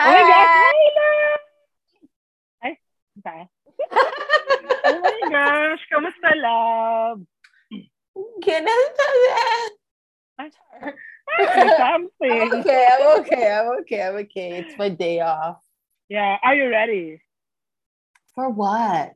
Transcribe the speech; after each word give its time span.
Oh 0.02 0.08
my 0.08 0.24
gosh! 0.24 0.48
Hi! 2.62 2.72
Ay, 3.20 3.48
oh 4.88 5.00
my 5.04 5.20
gosh! 5.28 5.82
Kamusta, 5.92 6.32
love? 6.40 7.20
Ganun 8.40 8.88
Ay, 10.40 10.48
Say 11.52 11.68
something. 11.76 12.32
I'm 12.32 12.52
okay, 12.64 12.86
I'm 12.88 13.20
okay, 13.20 13.44
I'm 13.52 13.68
okay, 13.84 14.00
I'm 14.00 14.16
okay. 14.24 14.48
It's 14.64 14.78
my 14.78 14.88
day 14.88 15.20
off. 15.20 15.60
Yeah, 16.08 16.40
are 16.42 16.54
you 16.56 16.70
ready? 16.70 17.20
For 18.34 18.48
what? 18.48 19.12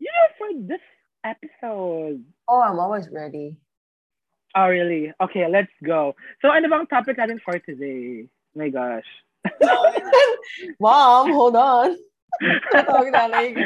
Yeah, 0.00 0.24
for 0.40 0.48
this 0.64 0.80
episode. 1.28 2.24
Oh, 2.48 2.62
I'm 2.64 2.80
always 2.80 3.04
ready. 3.12 3.60
Oh, 4.56 4.64
really? 4.64 5.12
Okay, 5.20 5.44
let's 5.44 5.76
go. 5.84 6.16
So, 6.40 6.48
ano 6.48 6.72
bang 6.72 6.88
topic 6.88 7.20
natin 7.20 7.36
for 7.44 7.60
today? 7.60 8.32
my 8.56 8.72
gosh. 8.72 9.04
Mom, 10.82 11.30
hold 11.32 11.56
on. 11.56 11.96
Tawag 12.72 13.08
nanay 13.10 13.56
ko. 13.56 13.62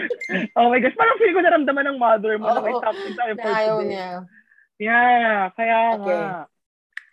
oh 0.56 0.70
my 0.70 0.78
gosh, 0.78 0.94
parang 0.94 1.18
feeling 1.18 1.36
ko 1.36 1.42
naramdaman 1.42 1.86
ng 1.90 1.98
mother 1.98 2.38
mo 2.38 2.54
na 2.54 2.62
may 2.62 2.74
Oo. 2.74 2.82
topic 2.82 3.12
tayo 3.18 3.34
for 3.34 3.50
Na 3.50 3.58
ayaw 3.58 3.76
today. 3.82 3.88
niya. 3.90 4.08
Yeah, 4.80 5.50
kaya 5.58 5.78
Okay. 5.98 5.98
nga. 6.00 6.46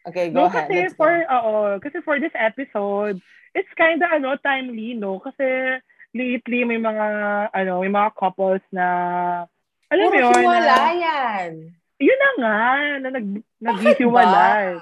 Okay, 0.08 0.26
go 0.32 0.40
No, 0.40 0.48
ahead. 0.48 0.70
kasi 0.70 0.76
Let's 0.88 0.96
for, 0.96 1.12
go. 1.12 1.28
oo, 1.36 1.54
kasi 1.84 1.98
for 2.06 2.16
this 2.22 2.32
episode, 2.38 3.20
it's 3.52 3.74
kind 3.76 4.00
of, 4.00 4.08
ano, 4.14 4.38
timely, 4.40 4.96
no? 4.96 5.20
Kasi 5.20 5.82
lately 6.16 6.64
may 6.64 6.80
mga, 6.80 7.06
ano, 7.52 7.84
may 7.84 7.92
mga 7.92 8.16
couples 8.16 8.64
na, 8.72 8.86
alam 9.92 10.08
mo 10.08 10.16
yun, 10.16 10.32
hiwala 10.32 10.62
na, 10.64 10.92
yan. 10.96 11.50
yun 12.00 12.20
na 12.22 12.30
nga, 12.40 12.56
na 13.04 13.10
nag, 13.18 13.28
naghihiwalay. 13.60 14.80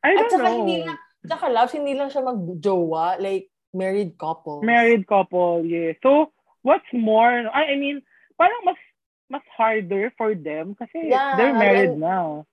I 0.00 0.10
At 0.16 0.22
don't 0.24 0.32
saka 0.32 0.48
know. 0.48 0.56
hindi 0.64 0.76
lang, 0.88 1.00
saka 1.26 1.48
loves, 1.52 1.72
hindi 1.76 1.92
lang 1.94 2.08
siya 2.08 2.24
mag-jowa, 2.24 3.20
like 3.20 3.50
married 3.74 4.16
couple. 4.16 4.62
Married 4.62 5.06
couple, 5.06 5.64
yeah. 5.64 5.92
So, 6.02 6.32
what's 6.62 6.88
more, 6.92 7.46
I, 7.52 7.72
I 7.72 7.76
mean, 7.76 8.00
parang 8.38 8.64
mas, 8.64 8.80
mas 9.30 9.44
harder 9.56 10.10
for 10.16 10.34
them 10.34 10.74
kasi 10.74 11.08
Yeah, 11.12 11.36
they're 11.36 11.54
married 11.54 11.94
and- 11.96 12.02
now. 12.02 12.46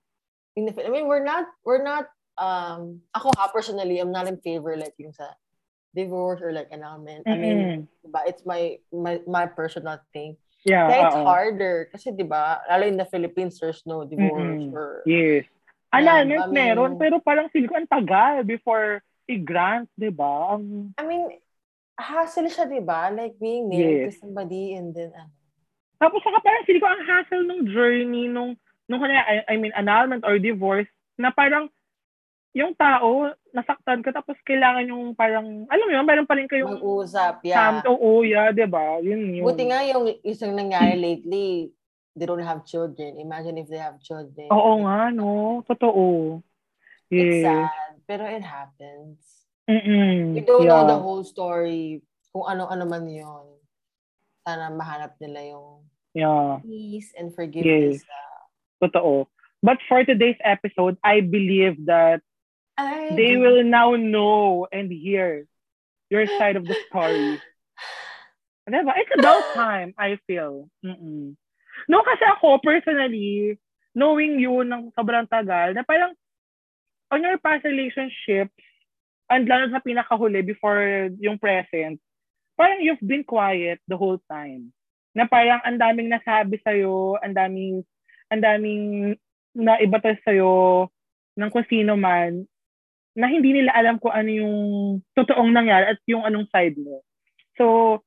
In 0.58 0.66
the- 0.66 0.84
I 0.84 0.90
mean, 0.90 1.06
we're 1.06 1.24
not, 1.24 1.46
we're 1.64 1.82
not, 1.82 2.10
um, 2.36 3.00
ako 3.14 3.30
ha, 3.38 3.50
personally, 3.54 3.98
I'm 3.98 4.10
not 4.12 4.26
in 4.26 4.38
favor 4.42 4.74
like 4.76 4.94
yung 4.98 5.12
sa 5.14 5.30
divorce 5.94 6.42
or 6.42 6.50
like 6.52 6.68
annulment. 6.70 7.26
I 7.26 7.34
mean, 7.38 7.88
diba, 8.04 8.20
it's 8.26 8.44
my, 8.44 8.78
my, 8.92 9.22
my 9.26 9.46
personal 9.46 9.98
thing. 10.12 10.36
Yeah, 10.66 10.90
Kaya 10.90 11.06
it's 11.06 11.16
oo. 11.16 11.24
harder. 11.24 11.88
Kasi, 11.94 12.10
di 12.10 12.26
ba, 12.26 12.58
lalo 12.68 12.84
in 12.86 12.98
the 12.98 13.06
Philippines, 13.06 13.58
there's 13.62 13.82
no 13.86 14.02
divorce 14.04 14.66
Mm-mm. 14.66 14.74
or... 14.74 15.02
Yes. 15.06 15.46
Yeah, 15.88 16.20
Annulment 16.20 16.40
I 16.40 16.46
mean- 16.46 16.54
meron, 16.54 16.92
pero 17.00 17.16
parang 17.18 17.48
feel 17.48 17.64
ko 17.64 17.80
ang 17.80 17.88
tagal 17.88 18.44
before 18.44 19.00
i-grant, 19.24 19.88
di 19.96 20.12
ba? 20.12 20.56
Ang, 20.56 20.92
I 20.96 21.04
mean, 21.04 21.24
hassle 21.96 22.48
siya, 22.48 22.68
di 22.68 22.80
ba? 22.80 23.08
Like 23.08 23.40
being 23.40 23.68
married 23.68 24.08
Yes. 24.08 24.20
to 24.20 24.28
somebody 24.28 24.76
and 24.76 24.92
then, 24.92 25.12
ano. 25.16 25.32
tapos 25.98 26.20
saka 26.22 26.38
parang 26.40 26.64
feel 26.64 26.78
ko 26.78 26.86
ang 26.86 27.02
hassle 27.04 27.44
ng 27.44 27.72
journey 27.72 28.28
nung, 28.28 28.52
nung 28.84 29.00
kanya, 29.00 29.24
I, 29.24 29.36
I 29.48 29.54
mean, 29.56 29.72
annulment 29.74 30.24
or 30.28 30.36
divorce, 30.36 30.88
na 31.16 31.32
parang 31.32 31.68
yung 32.56 32.72
tao, 32.72 33.32
nasaktan 33.52 34.00
ka, 34.00 34.12
tapos 34.12 34.36
kailangan 34.44 34.88
yung 34.88 35.12
parang, 35.12 35.68
alam 35.68 35.84
mo 35.84 35.92
yun, 35.92 36.04
meron 36.08 36.28
pa 36.28 36.36
rin 36.36 36.48
kayong 36.48 36.80
Mag-usap, 36.80 37.44
yeah. 37.44 37.80
Sam, 37.80 37.84
oo, 37.88 38.24
yeah, 38.24 38.52
di 38.52 38.64
ba? 38.64 39.00
Yun 39.00 39.40
yun. 39.40 39.44
Buti 39.44 39.64
nga 39.68 39.84
yung 39.84 40.08
isang 40.24 40.52
nangyari 40.56 40.96
lately, 40.96 41.72
they 42.18 42.26
don't 42.26 42.42
have 42.42 42.66
children. 42.66 43.16
Imagine 43.22 43.58
if 43.62 43.70
they 43.70 43.78
have 43.78 44.02
children. 44.02 44.50
Oo 44.50 44.82
nga, 44.82 45.14
no? 45.14 45.62
Totoo. 45.64 46.42
It's 47.08 47.40
Yes. 47.40 47.46
sad, 47.46 47.92
pero 48.04 48.28
it 48.28 48.44
happens. 48.44 49.48
Mm-mm. 49.64 50.34
We 50.36 50.42
don't 50.44 50.66
yeah. 50.66 50.82
know 50.82 50.84
the 50.84 50.98
whole 50.98 51.24
story, 51.24 52.04
kung 52.34 52.44
ano-ano 52.44 52.84
man 52.84 53.08
yun. 53.08 53.46
Sana 54.44 54.68
mahanap 54.72 55.16
nila 55.22 55.56
yung 55.56 55.88
Yeah. 56.16 56.60
peace 56.64 57.14
and 57.14 57.30
forgiveness. 57.32 58.02
Totoo. 58.82 59.28
But 59.62 59.78
for 59.88 60.02
today's 60.04 60.38
episode, 60.42 60.98
I 61.02 61.20
believe 61.20 61.86
that 61.86 62.22
Ay, 62.78 63.14
they 63.18 63.34
will 63.36 63.62
now 63.66 63.98
know 63.98 64.66
and 64.70 64.86
hear 64.90 65.46
your 66.10 66.26
side 66.38 66.56
of 66.56 66.64
the 66.66 66.78
story. 66.88 67.42
Diba? 68.70 68.92
It's 69.00 69.10
about 69.16 69.42
time, 69.56 69.96
I 69.98 70.20
feel. 70.28 70.68
Mm-mm. 70.84 71.34
No, 71.88 72.04
kasi 72.04 72.20
ako, 72.28 72.60
personally, 72.60 73.56
knowing 73.96 74.36
you 74.36 74.60
ng 74.60 74.92
sobrang 74.92 75.24
tagal, 75.26 75.72
na 75.72 75.80
parang, 75.88 76.12
on 77.08 77.24
your 77.24 77.40
past 77.40 77.64
relationships, 77.64 78.52
and 79.32 79.48
lalo 79.48 79.72
sa 79.72 79.80
pinakahuli 79.80 80.44
before 80.44 81.08
yung 81.16 81.40
present, 81.40 81.96
parang 82.60 82.84
you've 82.84 83.00
been 83.00 83.24
quiet 83.24 83.80
the 83.88 83.96
whole 83.96 84.20
time. 84.28 84.68
Na 85.16 85.24
parang 85.24 85.64
ang 85.64 85.80
daming 85.80 86.12
nasabi 86.12 86.60
sa'yo, 86.60 87.16
ang 87.24 87.32
daming, 87.32 87.80
ang 88.28 88.40
daming 88.44 88.84
naibatas 89.56 90.20
sa'yo 90.28 90.86
ng 91.40 91.48
kung 91.48 91.64
sino 91.72 91.96
man, 91.96 92.44
na 93.16 93.26
hindi 93.26 93.50
nila 93.50 93.72
alam 93.74 93.96
kung 93.98 94.12
ano 94.14 94.30
yung 94.30 94.56
totoong 95.16 95.50
nangyari 95.50 95.90
at 95.90 95.98
yung 96.06 96.22
anong 96.22 96.46
side 96.52 96.76
mo. 96.78 97.02
So, 97.58 97.98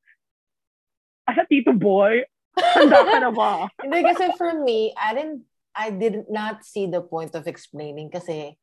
as 1.28 1.36
a 1.36 1.44
tito 1.50 1.76
boy, 1.76 2.24
handa 2.58 3.00
ka 3.06 3.18
na 3.20 3.32
ba? 3.32 3.52
Hindi 3.84 4.00
kasi 4.04 4.34
for 4.36 4.52
me, 4.60 4.92
I 4.98 5.16
didn't 5.16 5.42
I 5.72 5.88
did 5.88 6.28
not 6.28 6.68
see 6.68 6.88
the 6.92 7.00
point 7.00 7.32
of 7.36 7.48
explaining 7.48 8.12
kasi 8.12 8.60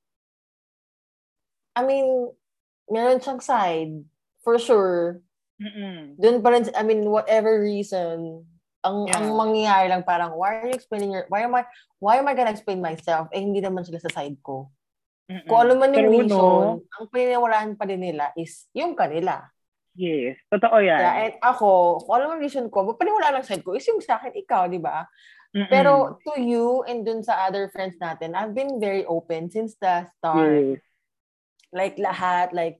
I 1.78 1.86
mean, 1.86 2.34
meron 2.90 3.22
siyang 3.22 3.40
side 3.40 3.94
for 4.42 4.58
sure. 4.58 5.22
Mm-mm. 5.62 6.18
Doon 6.18 6.42
pa 6.42 6.50
rin, 6.54 6.66
I 6.74 6.82
mean, 6.82 7.06
whatever 7.06 7.62
reason, 7.62 8.46
ang 8.82 9.10
Yeah. 9.10 9.18
ang 9.18 9.34
mangyayari 9.34 9.86
lang 9.90 10.06
parang 10.06 10.38
why 10.38 10.62
are 10.62 10.70
you 10.70 10.76
explaining 10.78 11.10
your 11.10 11.26
why 11.26 11.42
am 11.42 11.50
I 11.50 11.66
why 11.98 12.14
am 12.22 12.30
I 12.30 12.34
gonna 12.38 12.54
explain 12.54 12.78
myself? 12.78 13.26
Eh 13.34 13.42
hindi 13.42 13.58
naman 13.58 13.82
sila 13.82 13.98
sa 13.98 14.10
side 14.10 14.38
ko. 14.38 14.70
Mm-mm. 15.28 15.44
Kung 15.44 15.60
ano 15.60 15.72
man 15.76 15.92
yung 15.92 16.08
True, 16.08 16.14
reason, 16.24 16.38
no? 16.38 16.80
ang 16.86 17.06
paniniwalaan 17.10 17.72
pa 17.76 17.84
din 17.84 18.00
nila 18.00 18.32
is 18.38 18.70
yung 18.72 18.96
kanila. 18.96 19.44
Yes. 19.98 20.38
Totoo 20.46 20.78
yan. 20.78 21.02
Yeah, 21.02 21.14
and 21.26 21.34
ako, 21.42 21.98
kung 22.06 22.14
ano 22.22 22.30
man 22.30 22.38
reason 22.38 22.70
ko, 22.70 22.86
paniniwalaan 22.94 23.42
ng 23.42 23.48
side 23.50 23.66
ko 23.66 23.74
is 23.74 23.82
yung 23.90 23.98
sa 23.98 24.22
akin, 24.22 24.30
ikaw, 24.38 24.70
di 24.70 24.78
ba? 24.78 25.02
Mm-mm. 25.50 25.66
Pero 25.66 26.20
to 26.22 26.38
you 26.38 26.86
and 26.86 27.02
dun 27.02 27.26
sa 27.26 27.50
other 27.50 27.66
friends 27.74 27.98
natin, 27.98 28.38
I've 28.38 28.54
been 28.54 28.78
very 28.78 29.02
open 29.02 29.50
since 29.50 29.74
the 29.82 30.06
start. 30.14 30.78
Yes. 30.78 30.78
Like 31.74 31.98
lahat, 31.98 32.54
like 32.54 32.78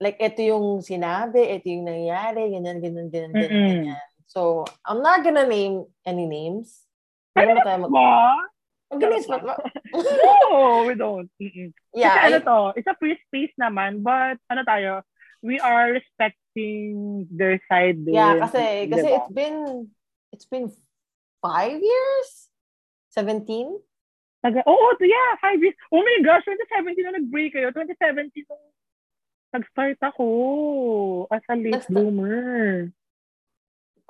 like 0.00 0.16
ito 0.18 0.40
yung 0.42 0.80
sinabi, 0.80 1.44
ito 1.52 1.68
yung 1.68 1.84
nangyari, 1.86 2.50
ganyan, 2.50 2.80
ganyan, 2.80 3.06
ganyan, 3.12 3.32
ganyan, 3.36 3.52
Mm-mm. 3.52 3.68
ganyan. 3.84 4.04
So, 4.26 4.64
I'm 4.88 5.04
not 5.04 5.20
gonna 5.22 5.44
name 5.44 5.84
any 6.08 6.24
names. 6.24 6.88
Meron 7.36 7.60
na 7.60 7.64
tayo 7.68 7.78
mag- 7.84 7.92
Ba? 7.92 8.32
Mag-names 8.92 9.28
ba? 9.32 9.38
No, 9.92 10.88
we 10.88 10.96
don't. 10.96 11.28
Mm-mm. 11.36 11.70
Yeah, 11.92 12.16
Kasi 12.16 12.26
ano 12.32 12.38
I- 12.40 12.46
to, 12.48 12.56
it's 12.80 12.88
a 12.88 12.96
free 12.96 13.20
space 13.28 13.52
naman, 13.60 14.00
but 14.00 14.40
ano 14.48 14.62
tayo, 14.64 15.04
we 15.42 15.58
are 15.58 15.92
respecting 15.92 17.26
their 17.28 17.58
side 17.66 17.98
din. 18.06 18.14
yeah, 18.14 18.38
kasi, 18.38 18.86
kasi 18.88 19.06
diba? 19.10 19.16
it's 19.18 19.32
been, 19.34 19.58
it's 20.30 20.46
been 20.46 20.66
five 21.42 21.82
years? 21.82 22.28
17? 23.12 23.44
Taga, 24.42 24.62
oo, 24.66 24.74
oh, 24.74 24.92
yeah, 25.02 25.38
five 25.38 25.58
years. 25.58 25.76
Oh 25.90 26.02
my 26.02 26.18
gosh, 26.22 26.46
2017 26.46 27.02
na 27.04 27.18
nag-break 27.18 27.54
kayo. 27.54 27.70
2017 27.70 28.46
nung 28.48 28.64
nag-start 29.52 30.00
ako 30.00 30.26
as 31.28 31.44
a 31.50 31.54
late 31.54 31.78
Nag-start- 31.78 31.92
bloomer. 31.92 32.88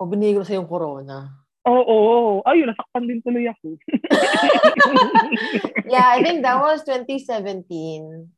O 0.01 0.09
binigay 0.09 0.39
ko 0.39 0.45
sa 0.47 0.57
yung 0.57 0.71
corona. 0.71 1.43
Oo, 1.63 2.43
oh, 2.43 2.49
ayun, 2.49 2.71
nasaktan 2.71 3.07
din 3.07 3.23
tuloy 3.23 3.47
ako. 3.47 3.79
Yeah, 5.93 6.09
I 6.09 6.25
think 6.25 6.41
that 6.43 6.57
was 6.57 6.83
2017. 6.89 8.33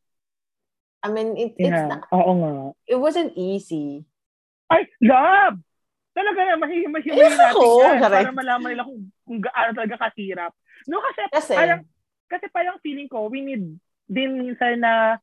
I 1.04 1.12
mean, 1.12 1.36
it, 1.36 1.52
it's 1.60 1.68
yeah, 1.68 1.88
not, 1.92 2.08
oo 2.16 2.32
nga. 2.40 2.52
it 2.88 2.96
wasn't 2.96 3.36
easy. 3.36 4.08
Ay, 4.72 4.88
love! 5.04 5.60
Talaga 6.16 6.40
na, 6.48 6.56
mahihim 6.56 6.88
mahimay 6.88 7.20
Yes, 7.20 7.36
natin 7.36 7.52
ako, 7.52 7.64
yan 7.84 7.96
correct. 8.00 8.16
para 8.24 8.30
malaman 8.32 8.68
nila 8.72 8.84
kung, 8.88 9.00
kung 9.28 9.40
gaano 9.44 9.70
talaga 9.76 9.96
kasirap. 10.08 10.52
No, 10.88 11.04
kasi, 11.04 11.20
Kasi, 11.28 11.52
parang, 11.52 11.80
kasi 12.32 12.46
parang 12.48 12.76
feeling 12.80 13.10
ko, 13.12 13.28
we 13.28 13.44
need 13.44 13.76
din 14.08 14.30
minsan 14.40 14.80
na, 14.80 15.20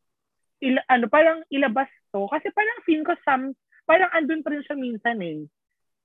ila, 0.61 0.85
ano, 0.85 1.09
parang 1.09 1.41
ilabas 1.49 1.89
to. 2.13 2.29
Kasi 2.29 2.53
parang 2.53 2.79
feeling 2.85 3.07
ko 3.07 3.17
some, 3.25 3.57
parang 3.89 4.13
andun 4.13 4.45
pa 4.45 4.53
rin 4.53 4.61
siya 4.61 4.77
minsan 4.77 5.17
eh. 5.25 5.49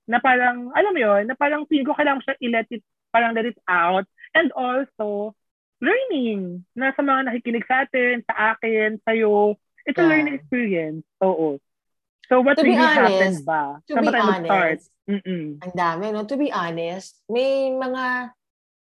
Na 0.09 0.17
parang, 0.17 0.73
alam 0.73 0.91
mo 0.95 0.99
yun, 1.03 1.29
na 1.29 1.37
parang 1.37 1.69
feeling 1.69 1.85
ko 1.85 1.93
kailangan 1.93 2.25
siya 2.25 2.39
i-let 2.41 2.69
it, 2.73 2.81
parang 3.13 3.37
let 3.37 3.45
it 3.45 3.59
out. 3.69 4.09
And 4.33 4.49
also, 4.57 5.37
learning 5.77 6.65
na 6.73 6.89
sa 6.97 7.05
mga 7.05 7.29
nakikinig 7.29 7.65
sa 7.69 7.85
atin, 7.85 8.25
sa 8.25 8.57
akin, 8.57 8.97
sa'yo. 9.05 9.53
It's 9.87 9.95
a 9.95 10.03
Yeah. 10.03 10.09
learning 10.11 10.35
experience. 10.35 11.03
Oo. 11.23 11.57
So, 12.27 12.43
what 12.43 12.59
To 12.59 12.63
really 12.67 12.75
happened 12.75 13.39
honest, 13.39 13.47
ba? 13.47 13.79
to 13.87 13.95
Saan 13.95 14.03
be 14.03 14.11
honest, 14.11 14.91
Mm-mm. 15.07 15.63
ang 15.63 15.73
dami, 15.73 16.11
no? 16.11 16.27
To 16.27 16.35
be 16.35 16.51
honest, 16.51 17.23
may 17.31 17.71
mga 17.71 18.35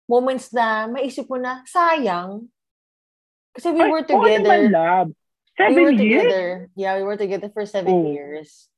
moments 0.07 0.47
na 0.55 0.87
maisip 0.87 1.27
mo 1.27 1.35
na, 1.35 1.59
sayang. 1.67 2.47
Kasi 3.51 3.75
we 3.75 3.83
Ay, 3.83 3.91
were 3.91 4.03
naman, 4.07 4.39
together. 4.39 4.59
love. 4.71 5.09
Seven 5.59 5.75
we 5.75 5.81
were 5.83 5.91
years? 5.93 6.23
together. 6.23 6.47
Yeah, 6.73 6.95
we 6.97 7.03
were 7.03 7.19
together 7.19 7.51
for 7.51 7.67
seven 7.67 7.93
Oh. 7.93 8.07
years. 8.09 8.71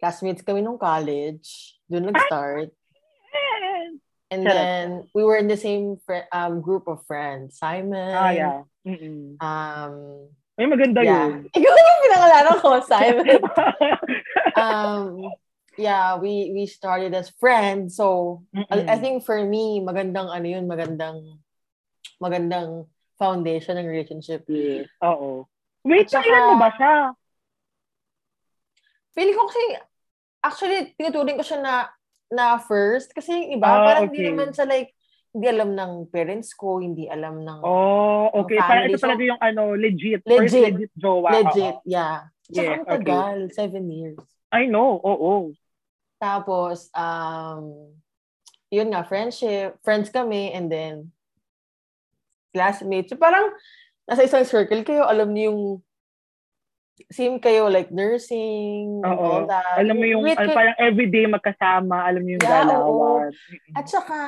Classmates 0.00 0.40
kami 0.40 0.64
nung 0.64 0.80
college. 0.80 1.76
Doon 1.86 2.08
nag-start. 2.10 2.72
And 4.26 4.42
then, 4.42 5.06
we 5.14 5.22
were 5.22 5.38
in 5.38 5.46
the 5.46 5.54
same 5.60 6.02
fri- 6.02 6.26
um 6.34 6.58
group 6.58 6.90
of 6.90 7.06
friends. 7.06 7.62
Simon. 7.62 8.10
Ah, 8.10 8.34
yeah. 8.34 8.66
Mm-mm. 8.82 9.38
Um, 9.38 9.94
Ay, 10.56 10.64
maganda 10.64 11.04
yeah. 11.04 11.28
yun. 11.28 11.32
Ikaw 11.56 11.72
yung 11.76 12.02
pinangalala 12.08 12.50
ko, 12.56 12.68
Simon. 12.80 13.26
um, 14.60 15.04
yeah, 15.76 16.16
we 16.16 16.48
we 16.56 16.64
started 16.64 17.12
as 17.12 17.28
friends. 17.36 18.00
So, 18.00 18.40
Mm-mm. 18.56 18.64
I, 18.72 18.96
I 18.96 18.98
think 18.98 19.20
for 19.28 19.36
me, 19.44 19.84
magandang 19.84 20.32
ano 20.32 20.46
yun, 20.48 20.64
magandang 20.64 21.44
magandang 22.16 22.88
foundation 23.20 23.76
ng 23.76 23.84
relationship. 23.88 24.48
Yes. 24.48 24.88
Oo. 25.04 25.44
Wait, 25.84 26.08
At 26.08 26.20
saka- 26.20 26.24
kailan 26.24 26.48
mo 26.48 26.56
ba 26.56 26.70
siya? 26.72 26.94
Feeling 29.12 29.36
ko 29.36 29.44
kasi, 29.48 29.64
actually, 30.40 30.78
tinuturing 30.96 31.36
ko 31.36 31.44
siya 31.44 31.60
na 31.60 31.74
na 32.32 32.56
first. 32.56 33.12
Kasi 33.12 33.32
yung 33.32 33.60
iba, 33.60 33.68
Ah, 33.68 33.84
parang 33.84 34.08
hindi 34.08 34.24
okay. 34.24 34.28
naman 34.32 34.50
siya 34.56 34.66
like, 34.68 34.95
hindi 35.36 35.52
alam 35.52 35.76
ng 35.76 35.92
parents 36.08 36.56
ko, 36.56 36.80
hindi 36.80 37.04
alam 37.12 37.44
ng 37.44 37.60
Oh, 37.60 38.32
okay. 38.32 38.56
Parang 38.56 38.88
family. 38.88 38.96
ito 38.96 39.04
talaga 39.04 39.22
yung 39.28 39.40
ano, 39.44 39.62
legit. 39.76 40.20
First 40.24 40.56
legit. 40.56 40.64
legit 40.88 40.92
jowa. 40.96 41.28
legit, 41.28 41.76
Oo. 41.76 41.84
yeah. 41.84 42.32
Tsaka 42.48 42.56
Yes, 42.64 42.72
ang 42.72 42.84
okay. 42.88 42.94
tagal, 43.04 43.36
seven 43.52 43.84
years. 43.92 44.16
I 44.48 44.64
know, 44.64 44.96
oo. 44.96 45.52
Tapos, 46.16 46.88
um, 46.96 47.92
yun 48.72 48.88
nga, 48.88 49.04
friendship, 49.04 49.76
friends 49.84 50.08
kami, 50.08 50.54
and 50.56 50.72
then, 50.72 51.12
classmates. 52.56 53.12
So, 53.12 53.20
parang, 53.20 53.52
nasa 54.08 54.24
isang 54.24 54.48
circle 54.48 54.80
kayo, 54.80 55.04
alam 55.04 55.36
niyo 55.36 55.52
yung, 55.52 55.62
same 57.12 57.36
kayo, 57.36 57.68
like, 57.68 57.92
nursing, 57.92 59.04
Oo. 59.04 59.20
all 59.20 59.44
that. 59.44 59.76
Alam 59.76 60.00
mo 60.00 60.06
yung, 60.08 60.24
Wait, 60.24 60.38
ano, 60.40 60.48
wait. 60.48 60.56
parang 60.56 60.76
everyday 60.80 61.26
magkasama, 61.28 62.08
alam 62.08 62.24
mo 62.24 62.30
yung 62.32 62.40
Yeah, 62.40 62.64
galawan. 62.64 63.28
At 63.76 63.84
saka, 63.84 64.18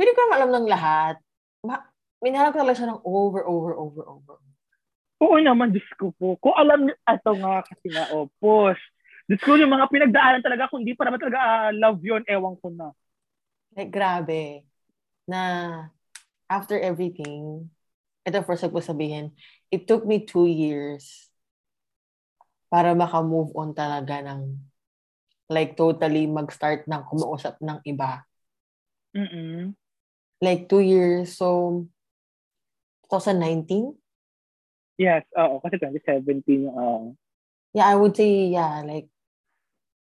feeling 0.00 0.16
ko 0.16 0.32
alam 0.32 0.48
ng 0.48 0.66
lahat. 0.72 1.20
Ma- 1.60 1.84
Minahanap 2.24 2.56
ko 2.56 2.64
talaga 2.64 2.78
siya 2.80 2.88
ng 2.96 3.02
over, 3.04 3.44
over, 3.44 3.72
over, 3.76 4.04
over. 4.08 4.36
Oo 5.20 5.36
naman, 5.36 5.76
Diyos 5.76 5.88
ko 6.00 6.16
po. 6.16 6.40
Kung 6.40 6.56
alam 6.56 6.88
niyo, 6.88 6.96
ato 7.04 7.36
nga 7.36 7.60
kasi 7.60 7.92
nga, 7.92 8.08
oh, 8.16 8.32
push. 8.40 8.80
Diyos 9.28 9.40
ko, 9.44 9.60
yung 9.60 9.72
mga 9.72 9.92
pinagdaanan 9.92 10.40
talaga, 10.40 10.72
kung 10.72 10.80
di 10.80 10.96
pa 10.96 11.04
naman 11.04 11.20
talaga 11.20 11.40
ah, 11.40 11.70
love 11.72 12.00
yun, 12.00 12.24
ewan 12.24 12.56
ko 12.56 12.72
na. 12.72 12.96
Like, 13.76 13.92
grabe. 13.92 14.64
Na, 15.28 15.40
after 16.48 16.80
everything, 16.80 17.68
ito 18.24 18.40
first 18.44 18.64
ko 18.68 18.80
sabihin, 18.80 19.36
it 19.68 19.84
took 19.84 20.08
me 20.08 20.24
two 20.24 20.48
years 20.48 21.28
para 22.72 22.96
maka-move 22.96 23.52
on 23.52 23.76
talaga 23.76 24.24
ng 24.24 24.56
like 25.50 25.74
totally 25.74 26.30
mag-start 26.30 26.86
ng 26.86 27.02
kumuusap 27.10 27.58
ng 27.58 27.82
iba. 27.84 28.22
Mm-mm. 29.16 29.74
Like 30.40 30.72
two 30.72 30.80
years. 30.80 31.36
So, 31.36 31.84
2019? 33.12 33.92
Yes, 34.96 35.24
oo. 35.36 35.60
Kasi 35.60 35.76
2017 35.76 36.68
yung, 36.68 36.76
uh, 36.76 37.04
Yeah, 37.72 37.86
I 37.86 37.94
would 37.94 38.18
say, 38.18 38.50
yeah, 38.50 38.82
like 38.82 39.10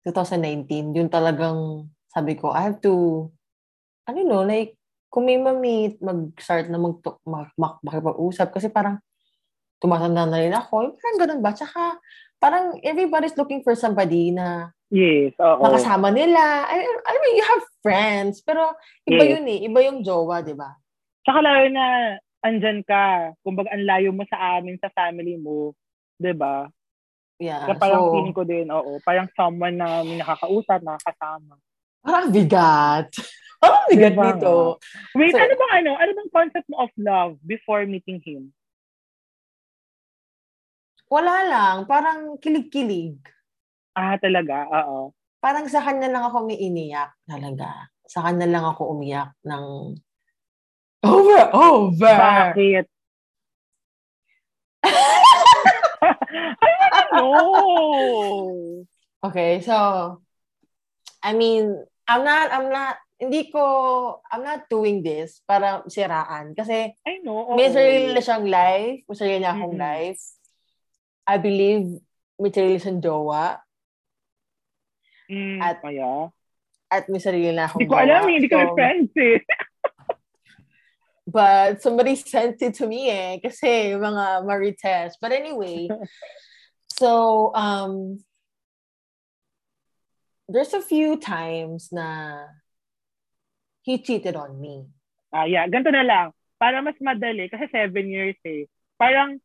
2019. 0.06 0.94
Yun 0.94 1.10
talagang 1.10 1.90
sabi 2.14 2.38
ko, 2.38 2.54
I 2.54 2.70
have 2.70 2.78
to, 2.86 3.26
ano 4.08 4.20
no, 4.26 4.46
like, 4.46 4.78
kung 5.10 5.26
may 5.26 5.40
ma-meet, 5.40 5.98
mag-start 6.04 6.70
na 6.70 6.78
mag, 6.78 7.00
mag, 7.26 7.50
mag 7.58 7.76
makipag-usap. 7.82 8.52
Kasi 8.54 8.70
parang, 8.70 9.02
tumatanda 9.82 10.26
na 10.30 10.40
rin 10.42 10.54
ako. 10.56 10.76
Yung 10.92 10.98
Parang 10.98 11.20
ganun 11.22 11.42
ba? 11.46 11.52
Tsaka, 11.56 11.98
parang 12.46 12.78
everybody's 12.86 13.34
looking 13.34 13.66
for 13.66 13.74
somebody 13.74 14.30
na 14.30 14.70
yes, 14.94 15.34
oo. 15.42 15.66
makasama 15.66 16.14
nila. 16.14 16.70
I, 16.70 16.78
I 16.86 17.14
mean, 17.18 17.42
you 17.42 17.46
have 17.50 17.64
friends, 17.82 18.46
pero 18.46 18.70
iba 19.10 19.26
Yes. 19.26 19.32
yun 19.34 19.46
eh. 19.50 19.60
Iba 19.66 19.80
yung 19.82 20.06
jowa, 20.06 20.46
di 20.46 20.54
ba? 20.54 20.78
Tsaka 21.26 21.42
lalo 21.42 21.66
na, 21.74 21.86
andyan 22.46 22.86
ka. 22.86 23.34
Kumbaga, 23.42 23.74
ang 23.74 23.82
layo 23.82 24.14
mo 24.14 24.22
sa 24.30 24.62
amin, 24.62 24.78
sa 24.78 24.94
family 24.94 25.42
mo. 25.42 25.74
'di 26.22 26.34
ba? 26.38 26.70
Yeah. 27.42 27.68
Kaya 27.68 27.76
parang 27.82 28.02
so, 28.08 28.12
feeling 28.16 28.36
ko 28.36 28.44
din, 28.48 28.68
oo. 28.72 28.92
Parang 29.04 29.28
someone 29.36 29.76
na 29.76 30.06
may 30.06 30.22
nakakausap, 30.22 30.80
nakakasama. 30.86 31.60
parang 32.06 32.30
bigat. 32.32 33.10
parang 33.62 33.86
bigat 33.92 34.14
Diba 34.14 34.26
dito. 34.38 34.54
Wait, 35.18 35.34
So- 35.34 35.42
ano 35.42 35.54
bang 35.58 35.74
ano? 35.84 35.92
Ano 36.00 36.12
bang 36.16 36.32
concept 36.32 36.68
mo 36.70 36.86
of 36.86 36.92
love 36.96 37.36
before 37.44 37.84
meeting 37.84 38.22
him? 38.24 38.54
Wala 41.10 41.36
lang. 41.46 41.76
Parang 41.86 42.38
kilig-kilig. 42.42 43.18
Ah, 43.96 44.18
talaga? 44.20 44.68
Oo. 44.68 45.14
parang 45.40 45.70
sa 45.70 45.78
kanya 45.78 46.10
lang 46.10 46.26
ako 46.26 46.50
may 46.50 46.58
iniyak 46.58 47.14
talaga. 47.30 47.94
Sa 48.10 48.26
kanya 48.26 48.50
lang 48.50 48.66
ako 48.66 48.98
umiyak 48.98 49.38
ng 49.46 49.94
over, 51.06 51.44
over. 51.54 52.18
Bakit? 52.18 52.90
I 54.90 56.70
wanna 56.82 57.04
know. 57.14 58.86
Okay, 59.22 59.62
so, 59.62 59.78
I 61.22 61.34
mean, 61.38 61.78
I'm 62.10 62.26
not, 62.26 62.50
I'm 62.50 62.70
not, 62.74 62.98
hindi 63.22 63.50
ko, 63.54 63.62
I'm 64.30 64.42
not 64.42 64.66
doing 64.66 65.02
this 65.02 65.42
para 65.46 65.86
siraan. 65.86 66.58
Kasi 66.58 66.90
I 67.06 67.22
know. 67.22 67.54
oo. 67.54 67.58
may 67.58 67.70
sarili 67.70 68.14
na 68.14 68.22
siyang 68.22 68.46
life, 68.50 69.06
may 69.06 69.18
sarili 69.18 69.40
na 69.42 69.54
akong 69.54 69.78
Mm-mm. 69.78 69.86
life. 69.86 70.22
I 71.26 71.36
believe 71.42 72.00
may 72.38 72.52
sarili 72.54 72.78
siyang 72.78 73.02
jowa 73.02 73.60
Mm, 75.26 75.58
At- 75.58 75.82
kaya? 75.82 76.30
at 76.86 77.10
may 77.10 77.18
sarili 77.18 77.50
na 77.50 77.66
akong 77.66 77.82
Hindi 77.82 77.90
ko 77.90 77.98
alam, 77.98 78.22
hindi 78.30 78.46
kami 78.46 78.66
So, 78.70 78.76
friends 78.78 79.10
eh. 79.26 79.42
But 81.26 81.82
somebody 81.82 82.14
sent 82.14 82.62
it 82.62 82.78
to 82.78 82.86
me 82.86 83.10
eh. 83.10 83.42
Kasi 83.42 83.98
mga 83.98 84.46
marites. 84.46 85.18
But 85.18 85.34
anyway, 85.34 85.90
so, 87.02 87.50
um, 87.58 88.22
there's 90.46 90.78
a 90.78 90.86
few 90.86 91.18
times 91.18 91.90
na 91.90 92.38
he 93.82 93.98
cheated 93.98 94.38
on 94.38 94.62
me. 94.62 94.86
Ah, 95.34 95.50
yeah. 95.50 95.66
Ganito 95.66 95.90
na 95.90 96.06
lang. 96.06 96.28
Para 96.62 96.86
mas 96.86 96.96
madali, 97.02 97.50
kasi 97.50 97.66
seven 97.74 98.08
years 98.14 98.38
eh. 98.46 98.70
Parang, 99.02 99.42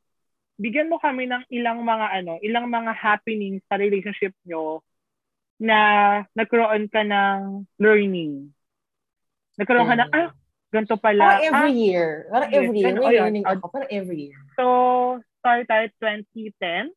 bigyan 0.61 0.93
mo 0.93 1.01
kami 1.01 1.25
ng 1.25 1.49
ilang 1.49 1.81
mga 1.81 2.07
ano, 2.21 2.37
ilang 2.45 2.69
mga 2.69 2.93
happenings 2.93 3.65
sa 3.65 3.81
relationship 3.81 4.37
nyo 4.45 4.85
na 5.57 5.79
nagkaroon 6.37 6.89
ka 6.93 7.01
ng 7.01 7.65
learning. 7.81 8.53
Nagkaroon 9.57 9.89
ka 9.89 9.97
ng, 9.97 10.11
Mm. 10.13 10.21
ah, 10.21 10.29
ganito 10.69 10.97
pala. 11.01 11.25
Parang 11.41 11.49
every 11.49 11.73
ah, 11.73 11.81
year. 11.89 12.09
Parang 12.29 12.51
every 12.53 12.79
year. 12.81 12.95
May 12.97 13.17
learning 13.17 13.45
ako. 13.49 13.65
Parang 13.73 13.93
every 13.93 14.19
year. 14.29 14.41
So, 14.57 14.65
start 15.41 15.65
tayo 15.65 15.85
2010 16.01 16.93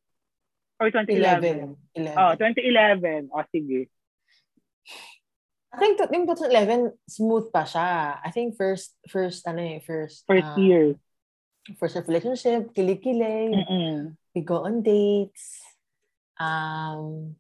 or 0.79 0.87
2011? 0.91 1.75
11. 1.95 2.15
11. 2.15 2.19
Oh, 2.19 2.33
2011. 2.35 3.31
O, 3.31 3.43
sige. 3.51 3.87
I 5.73 5.77
think 5.81 5.97
yung 6.05 6.29
2011, 6.29 6.93
smooth 7.09 7.49
pa 7.49 7.65
siya. 7.65 8.21
I 8.21 8.29
think 8.29 8.53
first, 8.53 8.93
first, 9.09 9.41
ano 9.49 9.57
eh, 9.57 9.81
first, 9.81 10.21
First 10.29 10.53
uh, 10.53 10.59
year. 10.61 10.93
First 11.79 11.95
relationship, 12.07 12.75
kilig-kilig. 12.75 13.55
Mm-mm. 13.55 14.15
we 14.35 14.41
go 14.41 14.65
on 14.65 14.81
dates. 14.81 15.61
Um, 16.35 17.35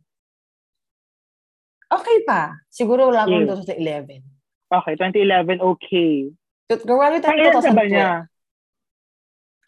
okay 1.91 2.17
pa. 2.23 2.63
Siguro 2.69 3.09
wala 3.11 3.25
akong 3.27 3.43
Yes. 3.43 3.65
2011. 3.67 4.23
Okay, 4.73 4.93
2011, 4.97 5.61
okay. 5.61 6.33
Grabe 6.73 7.21
tayo 7.21 7.29
Pangilan 7.37 7.53
ka 7.53 7.61
ba 7.61 7.83
2012. 7.85 7.93
niya? 7.93 8.09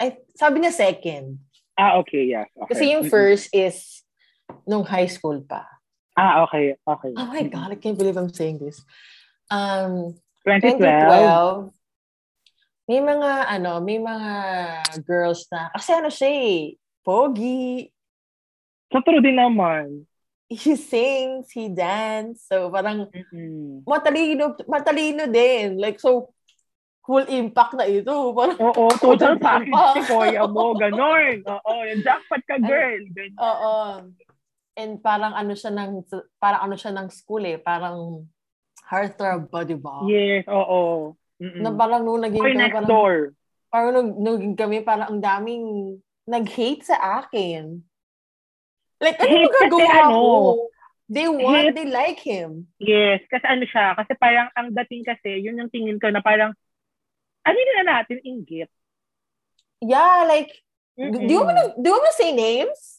Ay, 0.02 0.10
sabi 0.34 0.56
niya 0.64 0.74
second. 0.74 1.38
Ah, 1.76 2.00
okay, 2.00 2.26
yes. 2.32 2.48
Okay. 2.56 2.68
Kasi 2.72 2.84
yung 2.96 3.06
first 3.12 3.52
is 3.52 4.02
nung 4.66 4.88
high 4.88 5.06
school 5.12 5.44
pa. 5.44 5.68
Ah, 6.16 6.48
okay, 6.48 6.80
okay. 6.80 7.12
Oh 7.14 7.28
my 7.28 7.44
God, 7.46 7.76
I 7.76 7.78
can't 7.78 8.00
believe 8.00 8.16
I'm 8.16 8.32
saying 8.32 8.64
this. 8.64 8.80
Um, 9.52 10.16
2012. 10.48 11.75
2012, 11.75 11.75
may 12.86 13.02
mga, 13.02 13.30
ano, 13.50 13.82
may 13.82 13.98
mga 13.98 14.30
girls 15.06 15.50
na, 15.50 15.74
kasi 15.74 15.90
ano 15.94 16.10
siya 16.14 16.30
eh, 16.30 16.78
pogi, 17.02 17.90
So, 18.94 19.02
true 19.02 19.22
din 19.22 19.36
naman. 19.42 20.06
he 20.50 20.76
sings, 20.78 21.50
he 21.52 21.70
dance, 21.74 22.46
so 22.46 22.70
parang 22.70 23.10
Mm-mm. 23.10 23.82
matalino, 23.86 24.54
matalino 24.70 25.26
din. 25.26 25.82
Like, 25.82 25.98
so, 25.98 26.30
full 27.06 27.26
impact 27.30 27.74
na 27.78 27.86
ito. 27.90 28.34
Parang, 28.34 28.58
Oo, 28.62 28.90
total 28.98 29.38
Total 29.38 29.42
package 29.46 29.82
si 29.94 30.02
Kuya 30.06 30.44
mo. 30.50 30.74
Ganon. 30.78 31.42
Oo, 31.46 31.74
yung 31.86 32.02
jackpot 32.06 32.42
ka, 32.46 32.58
girl. 32.62 33.02
Ganyan. 33.14 33.38
oo. 33.42 33.74
And 34.76 35.00
parang 35.00 35.32
ano 35.34 35.56
siya 35.56 35.72
ng, 35.72 36.04
parang 36.38 36.62
ano 36.68 36.76
siya 36.76 36.92
ng 36.94 37.08
school 37.08 37.46
eh, 37.48 37.58
parang 37.62 38.28
heartthrob 38.86 39.50
di 39.66 39.78
ba? 39.78 40.06
Yes, 40.06 40.46
oo. 40.52 41.16
Mm-mm. 41.42 41.62
Na 41.62 41.72
parang 41.76 42.02
nung 42.04 42.22
naging 42.24 42.44
Or 42.44 42.50
kami, 42.50 42.60
next 42.60 42.76
parang, 42.80 42.90
door. 42.90 43.16
parang 43.68 43.92
nung, 43.92 44.10
nung 44.24 44.36
naging 44.40 44.58
kami, 44.58 44.78
parang 44.86 45.08
ang 45.12 45.22
daming 45.22 45.66
nag-hate 46.26 46.84
sa 46.84 47.24
akin. 47.24 47.84
Like, 49.04 49.20
ano 49.20 49.28
Hate 49.28 49.52
kasi 49.52 49.66
magagawa 49.68 49.94
ano, 50.08 50.16
ko? 50.16 50.30
They 51.06 51.28
want, 51.30 51.70
hate- 51.70 51.76
they 51.76 51.88
like 51.92 52.18
him. 52.24 52.66
Yes, 52.82 53.22
kasi 53.30 53.46
ano 53.46 53.68
siya, 53.68 53.94
kasi 53.94 54.16
parang 54.18 54.50
ang 54.58 54.74
dating 54.74 55.06
kasi, 55.06 55.44
yun 55.44 55.60
yung 55.60 55.70
tingin 55.70 56.00
ko 56.02 56.10
na 56.10 56.24
parang, 56.24 56.56
ano 57.46 57.58
na 57.78 57.84
natin, 57.86 58.24
inggit. 58.26 58.72
Yeah, 59.84 60.26
like, 60.26 60.50
do 60.98 61.12
Mm-mm. 61.14 61.30
you 61.30 61.44
want 61.44 61.60
to, 61.60 61.68
do 61.78 61.86
you 61.92 61.94
want 61.94 62.08
to 62.10 62.18
say 62.18 62.32
names? 62.34 62.95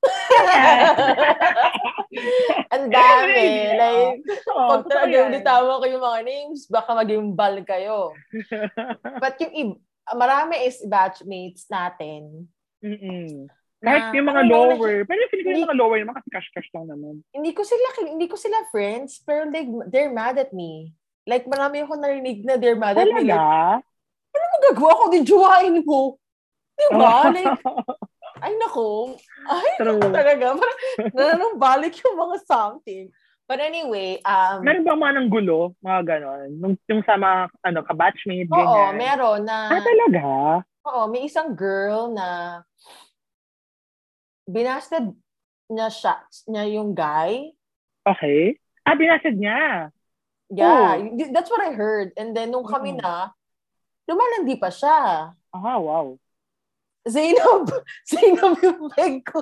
Ang 2.74 2.84
dami. 2.88 3.46
Like, 3.76 4.24
Oo, 4.50 4.68
pag 4.68 4.82
talaga 4.88 5.16
ulitawan 5.28 5.80
ko 5.80 5.86
yung 5.86 6.04
mga 6.04 6.20
names, 6.24 6.66
baka 6.66 6.90
maging 6.96 7.36
bal 7.36 7.56
kayo. 7.62 8.12
But 9.22 9.36
yung 9.40 9.54
ib- 9.54 9.80
marami 10.16 10.66
is 10.66 10.82
batchmates 10.86 11.68
natin. 11.70 12.48
Mm-mm. 12.80 13.46
Kahit 13.80 14.12
na- 14.12 14.16
yung 14.16 14.28
mga 14.28 14.42
lower, 14.48 14.94
pero 15.08 15.20
feeling 15.32 15.44
ko 15.44 15.50
yung 15.56 15.66
mga 15.72 15.80
lower 15.80 15.98
naman 16.04 16.14
kasi 16.20 16.28
cash-cash 16.28 16.68
lang 16.76 16.86
naman. 16.88 17.24
Hindi 17.32 17.52
ko 17.56 17.64
sila 17.64 17.86
hindi 18.04 18.26
ko 18.28 18.36
sila 18.36 18.68
friends, 18.68 19.24
pero 19.24 19.48
like 19.48 19.68
they're 19.88 20.12
mad 20.12 20.36
at 20.36 20.52
me. 20.52 20.92
Like 21.24 21.48
marami 21.48 21.84
ako 21.84 21.96
narinig 21.96 22.44
na 22.44 22.60
they're 22.60 22.76
mad 22.76 23.00
at 23.00 23.08
me. 23.08 23.24
Like, 23.24 23.32
Talaga? 23.32 23.80
ano 24.30 24.44
magagawa 24.60 24.92
ko 25.00 25.04
din 25.08 25.24
juwain 25.24 25.76
mo? 25.80 26.20
Di 26.76 26.86
ba? 26.92 27.32
Like, 27.32 27.56
ay 28.44 28.52
nako. 28.56 29.16
Ay 29.50 29.66
True. 29.82 29.98
talaga. 30.14 30.44
Parang 30.54 30.78
nananambalik 31.10 31.94
yung 32.06 32.16
mga 32.16 32.36
something. 32.46 33.10
But 33.50 33.58
anyway, 33.58 34.22
um, 34.22 34.62
Meron 34.62 34.86
ba 34.86 34.94
mga 34.94 35.14
ng 35.18 35.28
gulo, 35.28 35.74
mga 35.82 36.00
ganon? 36.06 36.48
Nung, 36.54 36.74
yung 36.86 37.02
sa 37.02 37.18
mga, 37.18 37.50
ano, 37.66 37.78
kabatchmate, 37.82 38.46
oo, 38.46 38.54
ganyan. 38.54 38.94
meron 38.94 39.42
na, 39.42 39.58
Ah, 39.74 39.82
talaga? 39.82 40.22
oo, 40.86 41.02
may 41.10 41.26
isang 41.26 41.50
girl 41.58 42.14
na 42.14 42.62
binasted 44.46 45.10
niya 45.66 45.90
siya, 45.90 46.14
niya 46.46 46.64
yung 46.78 46.94
guy. 46.94 47.50
Okay. 48.06 48.54
Ah, 48.86 48.94
binasad 48.94 49.34
niya. 49.34 49.90
Yeah, 50.50 50.98
Oh. 50.98 51.30
that's 51.30 51.50
what 51.50 51.62
I 51.62 51.70
heard. 51.74 52.10
And 52.18 52.34
then 52.34 52.50
nung 52.50 52.66
kami 52.66 52.98
Mm. 52.98 53.02
na, 53.02 53.30
lumalandi 54.10 54.58
pa 54.58 54.70
siya. 54.70 55.30
Ah, 55.54 55.78
wow. 55.78 56.18
Zainab, 57.08 57.64
Zainab 58.12 58.60
yung 58.60 58.92
peg 58.92 59.24
ko. 59.24 59.40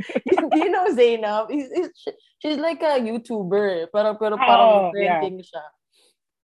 Do 0.52 0.56
you 0.60 0.68
know 0.68 0.84
Zainab? 0.92 1.48
Is- 1.48 1.72
is- 1.72 1.94
she- 1.96 2.18
she's 2.38 2.58
like 2.60 2.82
a 2.84 3.00
YouTuber. 3.00 3.88
Parang, 3.88 4.20
pero 4.20 4.36
parang 4.36 4.92
Oo, 4.92 4.96
yeah. 4.98 5.20
trending 5.20 5.40
siya. 5.40 5.64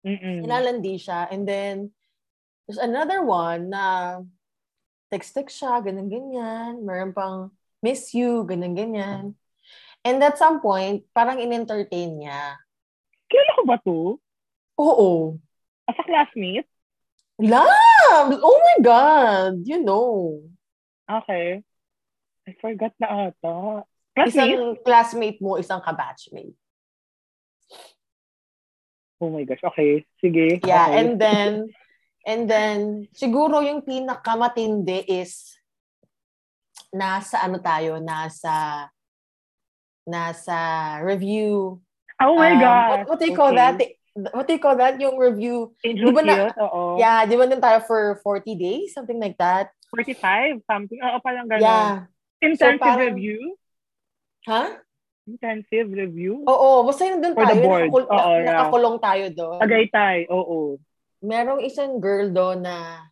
Mm-mm. 0.06 0.36
Nilalandi 0.46 0.94
siya. 0.96 1.28
And 1.28 1.44
then, 1.44 1.92
there's 2.64 2.80
another 2.80 3.20
one 3.20 3.68
na 3.68 4.16
text-text 5.12 5.60
siya, 5.60 5.84
ganyan-ganyan. 5.84 6.80
Meron 6.80 7.12
pang 7.12 7.52
miss 7.84 8.14
you, 8.16 8.46
ganyan-ganyan. 8.48 9.36
And 10.06 10.18
at 10.22 10.38
some 10.38 10.62
point, 10.62 11.04
parang 11.12 11.42
in-entertain 11.42 12.16
niya. 12.22 12.56
Kilala 13.26 13.52
ko 13.58 13.62
ba 13.66 13.76
to? 13.82 13.98
Oo. 14.78 15.10
As 15.90 15.98
a 15.98 16.04
classmate? 16.06 16.70
Love! 17.36 18.32
Oh 18.40 18.58
my 18.64 18.78
God! 18.80 19.60
You 19.68 19.84
know. 19.84 20.40
Okay. 21.04 21.60
I 22.46 22.50
forgot 22.62 22.96
na 22.96 23.28
ata. 23.28 23.84
Classmate? 24.16 24.32
Isang 24.32 24.64
classmate 24.80 25.40
mo, 25.44 25.60
isang 25.60 25.84
kabatchmate. 25.84 26.56
Oh 29.20 29.28
my 29.28 29.44
gosh. 29.44 29.60
Okay. 29.60 30.08
Sige. 30.22 30.64
Yeah, 30.64 30.88
okay. 30.88 30.96
and 30.96 31.10
then, 31.20 31.48
and 32.24 32.42
then, 32.48 32.78
siguro 33.12 33.60
yung 33.60 33.84
pinakamatindi 33.84 35.04
is, 35.04 35.60
nasa 36.96 37.44
ano 37.44 37.60
tayo, 37.60 38.00
nasa, 38.00 38.88
nasa 40.08 40.56
review. 41.04 41.80
Oh 42.16 42.36
my 42.40 42.56
um, 42.56 42.60
God. 42.60 42.88
What, 42.88 43.08
what 43.08 43.18
do 43.20 43.26
you 43.28 43.36
call 43.36 43.52
Okay. 43.52 43.60
that? 43.60 43.76
What 44.16 44.48
do 44.48 44.56
you 44.56 44.62
call 44.62 44.76
that? 44.76 44.96
Yung 44.96 45.20
review. 45.20 45.76
Angel 45.84 46.08
Di 46.08 46.12
ba 46.12 46.22
na-? 46.24 46.52
Oo. 46.56 46.96
Yeah, 46.96 47.20
di 47.24 47.36
ba 47.36 47.44
nun 47.44 47.60
tayo 47.60 47.84
for 47.84 48.16
40 48.24 48.56
days? 48.56 48.96
Something 48.96 49.20
like 49.20 49.36
that. 49.36 49.68
45, 49.92 50.64
something. 50.64 50.96
Oo, 50.98 51.20
parang 51.20 51.44
gano'n. 51.44 51.62
Yeah. 51.62 52.08
Intensive 52.40 52.80
So, 52.80 52.84
parang- 52.84 53.12
review? 53.12 53.38
Huh? 54.48 54.68
Intensive 55.26 55.88
review? 55.90 56.40
Oo, 56.44 56.86
basta 56.86 57.04
yun 57.04 57.18
doon 57.18 57.34
For 57.34 57.44
the 57.44 57.52
tayo. 57.52 57.62
board. 57.62 57.82
nakakul- 57.84 58.08
Oo, 58.08 58.30
yeah. 58.32 58.46
nakakulong 58.46 58.96
tayo 58.98 59.24
doon. 59.32 59.58
Tagaytay. 59.60 60.18
Oo. 60.32 60.78
merong 61.16 61.64
isang 61.64 61.96
girl 61.98 62.28
doon 62.30 62.60
na 62.62 63.02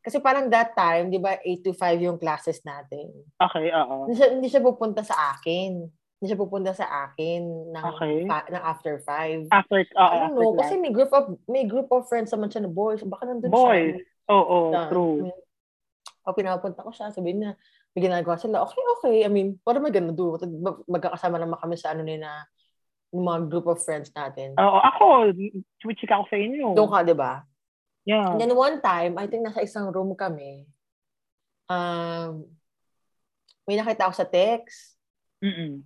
kasi 0.00 0.18
parang 0.18 0.48
that 0.48 0.72
time, 0.72 1.12
di 1.12 1.20
ba, 1.20 1.36
8 1.36 1.60
to 1.60 1.70
5 1.70 2.00
yung 2.00 2.16
classes 2.16 2.64
natin. 2.64 3.12
Okay, 3.36 3.68
oo. 3.70 4.08
Hindi 4.08 4.14
siya, 4.16 4.28
hindi 4.32 4.48
siya 4.48 4.64
pupunta 4.64 5.04
sa 5.04 5.36
akin. 5.36 5.84
Hindi 6.18 6.26
siya 6.28 6.42
pupunta 6.42 6.74
sa 6.74 6.86
akin 7.06 7.70
ng, 7.70 7.84
Okay. 7.94 8.14
fa- 8.26 8.50
ng 8.50 8.58
after 8.58 8.98
5. 9.06 9.46
After, 9.54 9.78
oo, 9.86 10.02
I 10.02 10.16
don't 10.18 10.34
after 10.34 10.42
know, 10.42 10.52
kasi 10.58 10.74
may 10.74 10.90
group 10.90 11.14
of 11.14 11.38
may 11.46 11.62
group 11.62 11.86
of 11.94 12.10
friends 12.10 12.34
naman 12.34 12.50
siya 12.50 12.66
na 12.66 12.70
boys. 12.70 13.06
Baka 13.06 13.22
nandun 13.22 13.54
Boys. 13.54 14.02
siya. 14.02 14.34
Oo, 14.34 14.74
Na- 14.74 14.90
true. 14.90 15.30
O 16.26 16.34
pinapunta 16.34 16.82
ko 16.82 16.90
siya, 16.90 17.14
sabihin 17.14 17.40
na, 17.40 17.54
may 17.94 18.02
ginagawa 18.02 18.34
sila. 18.34 18.66
Okay, 18.66 18.84
okay. 18.98 19.16
I 19.24 19.30
mean, 19.30 19.62
what 19.62 19.78
am 19.78 19.86
I 19.86 19.94
gonna 19.94 20.12
do? 20.12 20.34
Mag- 20.58 20.84
Magkakasama 20.84 21.38
naman 21.38 21.56
kami 21.56 21.78
sa 21.78 21.94
ano 21.94 22.02
nila, 22.02 22.44
yung 23.14 23.24
mga 23.24 23.48
group 23.48 23.64
of 23.64 23.80
friends 23.80 24.10
natin. 24.12 24.52
Oo, 24.58 24.78
ako, 24.84 25.32
switch 25.80 26.02
ako 26.04 26.28
sa 26.28 26.36
inyo. 26.36 26.74
Doon 26.76 26.90
ka, 26.90 27.00
di 27.00 27.16
ba? 27.16 27.40
Yeah. 28.04 28.34
And 28.34 28.42
then 28.42 28.52
one 28.52 28.82
time, 28.82 29.16
I 29.16 29.30
think 29.30 29.46
nasa 29.46 29.62
isang 29.62 29.88
room 29.88 30.12
kami, 30.12 30.66
um, 31.68 32.44
may 33.64 33.76
nakita 33.76 34.08
ako 34.08 34.14
sa 34.16 34.26
text 34.26 34.96
Mm-mm. 35.38 35.84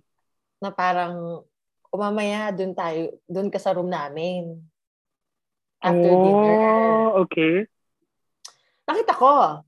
Na 0.63 0.71
parang, 0.71 1.43
umamaya, 1.91 2.55
doon 2.55 2.71
tayo, 2.71 3.19
doon 3.27 3.51
ka 3.51 3.59
sa 3.59 3.75
room 3.75 3.91
namin. 3.91 4.63
After 5.83 6.11
oh, 6.15 6.23
dinner. 6.23 6.55
okay. 7.27 7.55
Nakita 8.87 9.13
ko. 9.19 9.59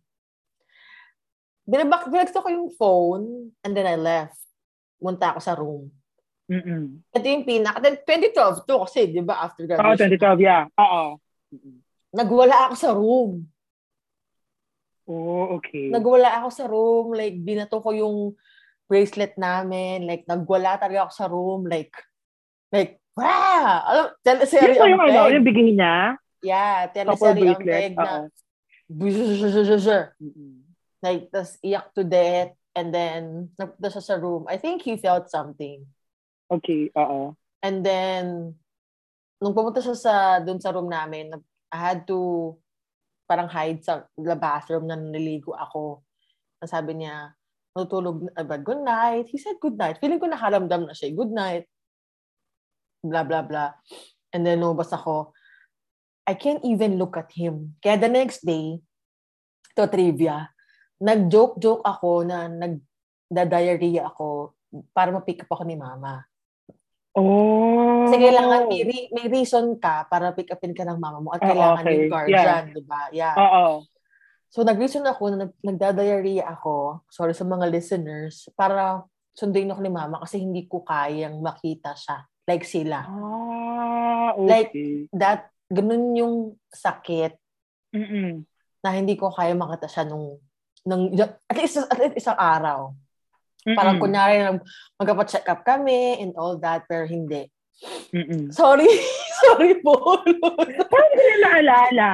Binabak, 1.67 2.07
binagsto 2.07 2.39
ko 2.39 2.47
yung 2.47 2.71
phone, 2.71 3.51
and 3.59 3.75
then 3.75 3.83
I 3.83 3.99
left. 3.99 4.39
Munta 5.03 5.35
ako 5.35 5.39
sa 5.43 5.53
room. 5.59 5.91
Mm-mm. 6.47 7.03
Ito 7.11 7.25
yung 7.25 7.43
pinaka, 7.43 7.83
then 7.83 7.99
2012 7.99 8.63
to 8.63 8.75
kasi, 8.85 9.11
di 9.11 9.19
ba, 9.19 9.43
after 9.43 9.67
Oo, 9.67 9.69
graduation. 9.75 10.15
2012, 10.39 10.45
yeah. 10.45 10.63
Oo. 10.79 11.19
Nagwala 12.15 12.71
ako 12.71 12.75
sa 12.79 12.89
room. 12.95 13.43
Oh, 15.05 15.59
okay. 15.59 15.91
Nagwala 15.91 16.41
ako 16.41 16.49
sa 16.49 16.65
room, 16.65 17.13
like, 17.13 17.37
binato 17.37 17.81
ko 17.81 17.91
yung 17.91 18.17
bracelet 18.85 19.33
namin, 19.37 20.05
like, 20.05 20.23
nagwala 20.29 20.77
talaga 20.77 21.09
ako 21.09 21.13
sa 21.13 21.27
room, 21.29 21.61
like, 21.65 21.93
like, 22.69 23.01
wow! 23.17 23.81
Alam, 23.85 24.07
teleserye 24.21 24.77
ang 24.77 24.89
yung 24.93 25.01
ano, 25.01 25.21
peg. 25.25 25.33
yung 25.33 25.45
bigay 25.45 25.69
niya. 25.73 25.97
Yeah, 26.45 26.77
teleserye 26.93 27.49
ang 27.57 27.65
peg 27.65 27.93
na, 27.97 28.29
like, 31.01 31.25
tas 31.33 31.57
iyak 31.65 31.89
to 31.97 32.05
death, 32.05 32.53
and 32.77 32.93
then, 32.93 33.49
siya 33.57 34.03
sa 34.03 34.15
room. 34.21 34.45
I 34.45 34.61
think 34.61 34.85
he 34.85 34.97
felt 35.01 35.33
something. 35.33 35.85
Okay, 36.45 36.93
oo. 36.93 37.33
And 37.65 37.81
then, 37.81 38.53
nung 39.41 39.57
pumunta 39.57 39.81
siya 39.81 39.97
sa, 39.97 40.13
dun 40.37 40.61
sa 40.61 40.69
room 40.69 40.89
namin, 40.89 41.33
I 41.73 41.77
had 41.77 42.05
to 42.05 42.53
parang 43.25 43.49
hide 43.49 43.81
sa 43.81 44.05
the 44.13 44.37
bathroom 44.37 44.85
na 44.85 44.93
naliligo 44.93 45.57
ako. 45.57 46.05
Ang 46.61 46.69
sabi 46.69 46.91
niya, 47.01 47.33
natutulog 47.75 48.31
na 48.31 48.43
ba, 48.47 48.55
good 48.55 48.79
night. 48.79 49.27
He 49.27 49.35
said 49.35 49.59
good 49.59 49.75
night. 49.75 49.99
Feeling 49.99 50.23
ko 50.23 50.31
nakaramdam 50.31 50.87
na 50.87 50.95
siya, 50.95 51.11
good 51.11 51.35
night. 51.35 51.67
Blah, 53.03 53.27
blah, 53.27 53.43
blah. 53.43 53.75
And 54.31 54.47
then, 54.47 54.63
lumabas 54.63 54.95
ako. 54.95 55.35
I 56.25 56.39
can't 56.39 56.63
even 56.63 56.95
look 56.95 57.19
at 57.19 57.29
him. 57.35 57.75
Kaya 57.83 57.99
the 57.99 58.09
next 58.09 58.47
day, 58.47 58.79
to 59.75 59.91
trivia, 59.91 60.49
nag-joke-joke 61.03 61.83
ako 61.83 62.23
na 62.23 62.47
nag-diarrhea 62.47 64.07
ako 64.07 64.55
para 64.95 65.11
ma-pick 65.11 65.43
up 65.43 65.51
ako 65.51 65.67
ni 65.67 65.75
mama. 65.75 66.23
Oh. 67.15 68.07
Kasi 68.07 68.15
kailangan 68.23 68.71
may, 68.71 68.83
re- 68.87 69.11
may 69.11 69.27
reason 69.27 69.79
ka 69.79 70.07
para 70.07 70.35
pick 70.35 70.51
upin 70.51 70.75
ka 70.75 70.83
ng 70.83 70.99
mama 70.99 71.19
mo 71.23 71.31
at 71.31 71.43
Oo, 71.43 71.47
kailangan 71.47 71.83
okay. 71.83 71.93
yung 71.95 72.11
guardian, 72.11 72.63
di 72.71 72.83
ba? 72.83 73.01
Yeah. 73.11 73.35
Oo. 73.35 73.83
So, 74.55 74.63
nag-reason 74.63 75.03
ako 75.03 75.35
na 75.35 75.37
nag- 75.43 75.59
nagdadiarrhea 75.59 76.47
ako, 76.47 77.03
sorry 77.11 77.35
sa 77.35 77.43
mga 77.43 77.67
listeners, 77.67 78.47
para 78.55 79.03
sunduin 79.35 79.67
ako 79.67 79.83
ni 79.83 79.91
mama 79.91 80.23
kasi 80.23 80.39
hindi 80.39 80.63
ko 80.63 80.79
kayang 80.79 81.43
makita 81.43 81.91
siya. 81.91 82.23
Like 82.47 82.63
sila. 82.63 83.03
Ah, 83.03 84.31
Like, 84.39 84.71
okay. 84.71 85.11
That, 85.11 85.51
ganun 85.67 86.15
yung 86.15 86.35
sakit 86.71 87.35
Mm-mm. 87.91 88.47
na 88.79 88.89
hindi 88.95 89.19
ko 89.19 89.27
kaya 89.27 89.51
makita 89.59 89.91
siya 89.91 90.07
nung, 90.07 90.39
nung 90.87 91.11
at 91.19 91.55
least, 91.59 91.83
at 91.91 91.99
least 91.99 92.15
isang 92.23 92.39
araw. 92.39 92.95
Mm-mm. 93.67 93.75
Parang 93.75 93.99
kunyari, 93.99 94.39
magpa-check 94.95 95.51
up 95.51 95.67
kami 95.67 96.23
and 96.23 96.31
all 96.39 96.55
that, 96.63 96.87
pero 96.87 97.03
hindi. 97.03 97.51
Mm-mm. 98.15 98.55
Sorry. 98.55 98.87
sorry 99.43 99.83
po. 99.83 100.23
Hindi 100.23 100.39
ko 100.87 100.95
na 101.27 101.35
naalala. 101.43 102.09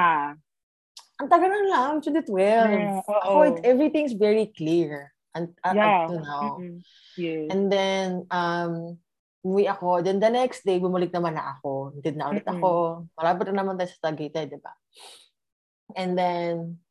Ang 1.22 1.30
tagal 1.30 1.54
na 1.54 1.62
lang, 1.70 1.92
2012. 2.02 2.34
Yeah, 2.34 3.06
oo. 3.06 3.14
Ako, 3.22 3.38
it, 3.46 3.58
everything's 3.62 4.18
very 4.18 4.50
clear. 4.50 5.14
And, 5.38 5.54
uh, 5.62 5.72
Yeah. 5.72 5.86
up 5.86 6.10
to 6.10 6.16
now. 6.18 6.46
Mm-mm. 6.58 6.76
Yes. 7.16 7.48
And 7.54 7.70
then, 7.70 8.26
um, 8.34 8.98
umuwi 9.46 9.70
ako. 9.70 10.02
Then 10.02 10.18
the 10.18 10.34
next 10.34 10.66
day, 10.66 10.82
bumalik 10.82 11.14
naman 11.14 11.38
na 11.38 11.56
ako. 11.58 11.94
Did 12.02 12.18
na 12.18 12.34
ulit 12.34 12.44
Mm-mm. 12.44 12.58
ako. 12.58 12.72
Malapit 13.14 13.46
na 13.54 13.62
naman 13.62 13.78
tayo 13.78 13.90
sa 13.94 14.10
Tagaytay, 14.10 14.50
di 14.50 14.58
ba? 14.58 14.74
And 15.94 16.18
then, 16.18 16.82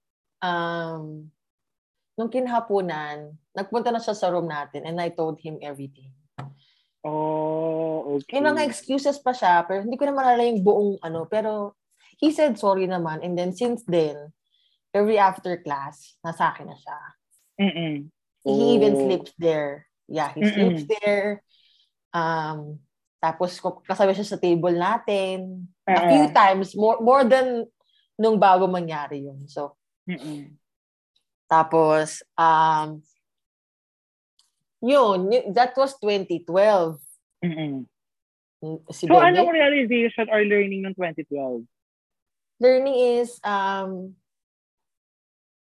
um, 0.41 1.29
nung 2.15 2.31
kinhapunan, 2.31 3.35
nagpunta 3.51 3.91
na 3.91 3.99
siya 3.99 4.15
sa 4.15 4.31
room 4.31 4.47
natin 4.47 4.87
and 4.87 5.01
I 5.03 5.11
told 5.11 5.43
him 5.43 5.59
everything. 5.59 6.13
Oh, 7.01 8.21
okay. 8.21 8.41
May 8.41 8.53
mga 8.53 8.69
excuses 8.69 9.17
pa 9.17 9.33
siya, 9.33 9.65
pero 9.65 9.81
hindi 9.81 9.97
ko 9.97 10.05
na 10.05 10.13
malala 10.13 10.45
yung 10.45 10.61
buong 10.61 10.93
ano. 11.01 11.25
Pero 11.25 11.80
he 12.21 12.29
said 12.31 12.61
sorry 12.61 12.85
naman. 12.85 13.25
And 13.25 13.35
then 13.35 13.57
since 13.57 13.83
then, 13.89 14.37
every 14.93 15.17
after 15.17 15.57
class, 15.57 16.15
nasa 16.21 16.53
akin 16.53 16.69
na 16.69 16.77
siya. 16.77 16.99
Mm-mm. 17.61 17.95
He 18.45 18.53
even 18.77 18.95
Oh. 18.97 19.00
sleeps 19.00 19.33
there. 19.41 19.89
Yeah, 20.07 20.29
he 20.37 20.45
Mm-mm. 20.45 20.53
sleeps 20.53 20.85
there. 21.00 21.41
Um, 22.12 22.81
tapos 23.21 23.57
kasama 23.61 24.12
siya 24.12 24.29
sa 24.29 24.41
table 24.41 24.77
natin. 24.77 25.69
A 25.89 26.05
Oo. 26.05 26.09
few 26.09 26.25
times, 26.37 26.77
more 26.77 27.00
more 27.00 27.25
than 27.25 27.65
nung 28.21 28.37
bago 28.37 28.69
mangyari 28.69 29.25
yun. 29.25 29.49
So, 29.49 29.77
Mm-mm. 30.09 30.57
tapos, 31.49 32.21
um, 32.37 33.00
yun, 34.81 35.29
that 35.53 35.73
was 35.77 35.97
2012. 36.00 37.00
Mm-mm. 37.45 37.85
Mm, 38.61 38.79
Si 38.93 39.09
So, 39.09 39.17
Bebe. 39.17 39.25
anong 39.25 39.53
realization 39.53 40.29
or 40.29 40.45
learning 40.45 40.85
ng 40.85 40.95
2012? 40.97 41.65
Learning 42.61 43.19
is, 43.19 43.40
um, 43.43 44.14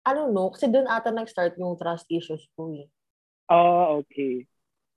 I 0.05 0.13
don't 0.13 0.31
know, 0.31 0.53
kasi 0.53 0.69
doon 0.69 0.85
ata 0.85 1.09
nag-start 1.09 1.57
yung 1.57 1.75
trust 1.75 2.05
issues 2.13 2.45
ko 2.53 2.71
eh. 2.75 2.87
Oh, 3.49 4.03
okay. 4.03 4.45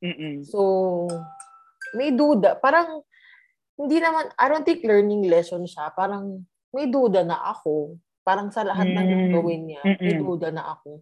Mm-mm. 0.04 0.44
So, 0.44 1.06
may 1.96 2.12
duda. 2.12 2.58
Parang, 2.60 3.00
hindi 3.80 3.98
naman, 3.98 4.28
I 4.36 4.46
don't 4.52 4.66
think 4.66 4.84
learning 4.84 5.26
lesson 5.26 5.64
siya. 5.64 5.90
Parang, 5.96 6.44
may 6.74 6.86
duda 6.90 7.24
na 7.24 7.40
ako. 7.54 7.96
Parang 8.26 8.50
sa 8.52 8.66
lahat 8.66 8.90
ng 8.90 9.08
Mm. 9.08 9.32
gawin 9.32 9.62
niya, 9.70 9.82
may 10.02 10.14
Mm-mm. 10.18 10.26
duda 10.26 10.48
na 10.52 10.76
ako. 10.76 11.00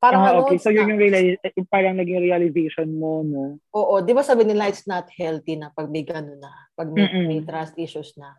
Parang 0.00 0.20
Ah, 0.24 0.30
ano, 0.34 0.48
okay. 0.48 0.58
So, 0.60 0.72
yun 0.72 0.90
yung 0.96 1.00
reali- 1.00 1.40
parang 1.68 1.96
naging 1.96 2.24
realization 2.24 2.88
mo, 2.96 3.22
no? 3.24 3.60
Oo, 3.76 4.00
di 4.00 4.12
ba 4.12 4.24
sabi 4.24 4.44
nila 4.48 4.68
it's 4.68 4.84
not 4.88 5.08
healthy 5.12 5.56
na 5.60 5.68
pag 5.72 5.88
may 5.92 6.04
gano'n 6.04 6.40
na, 6.40 6.52
pag 6.76 6.88
may, 6.92 7.04
Mm-mm. 7.08 7.24
may 7.28 7.40
trust 7.44 7.76
issues 7.76 8.12
na. 8.16 8.36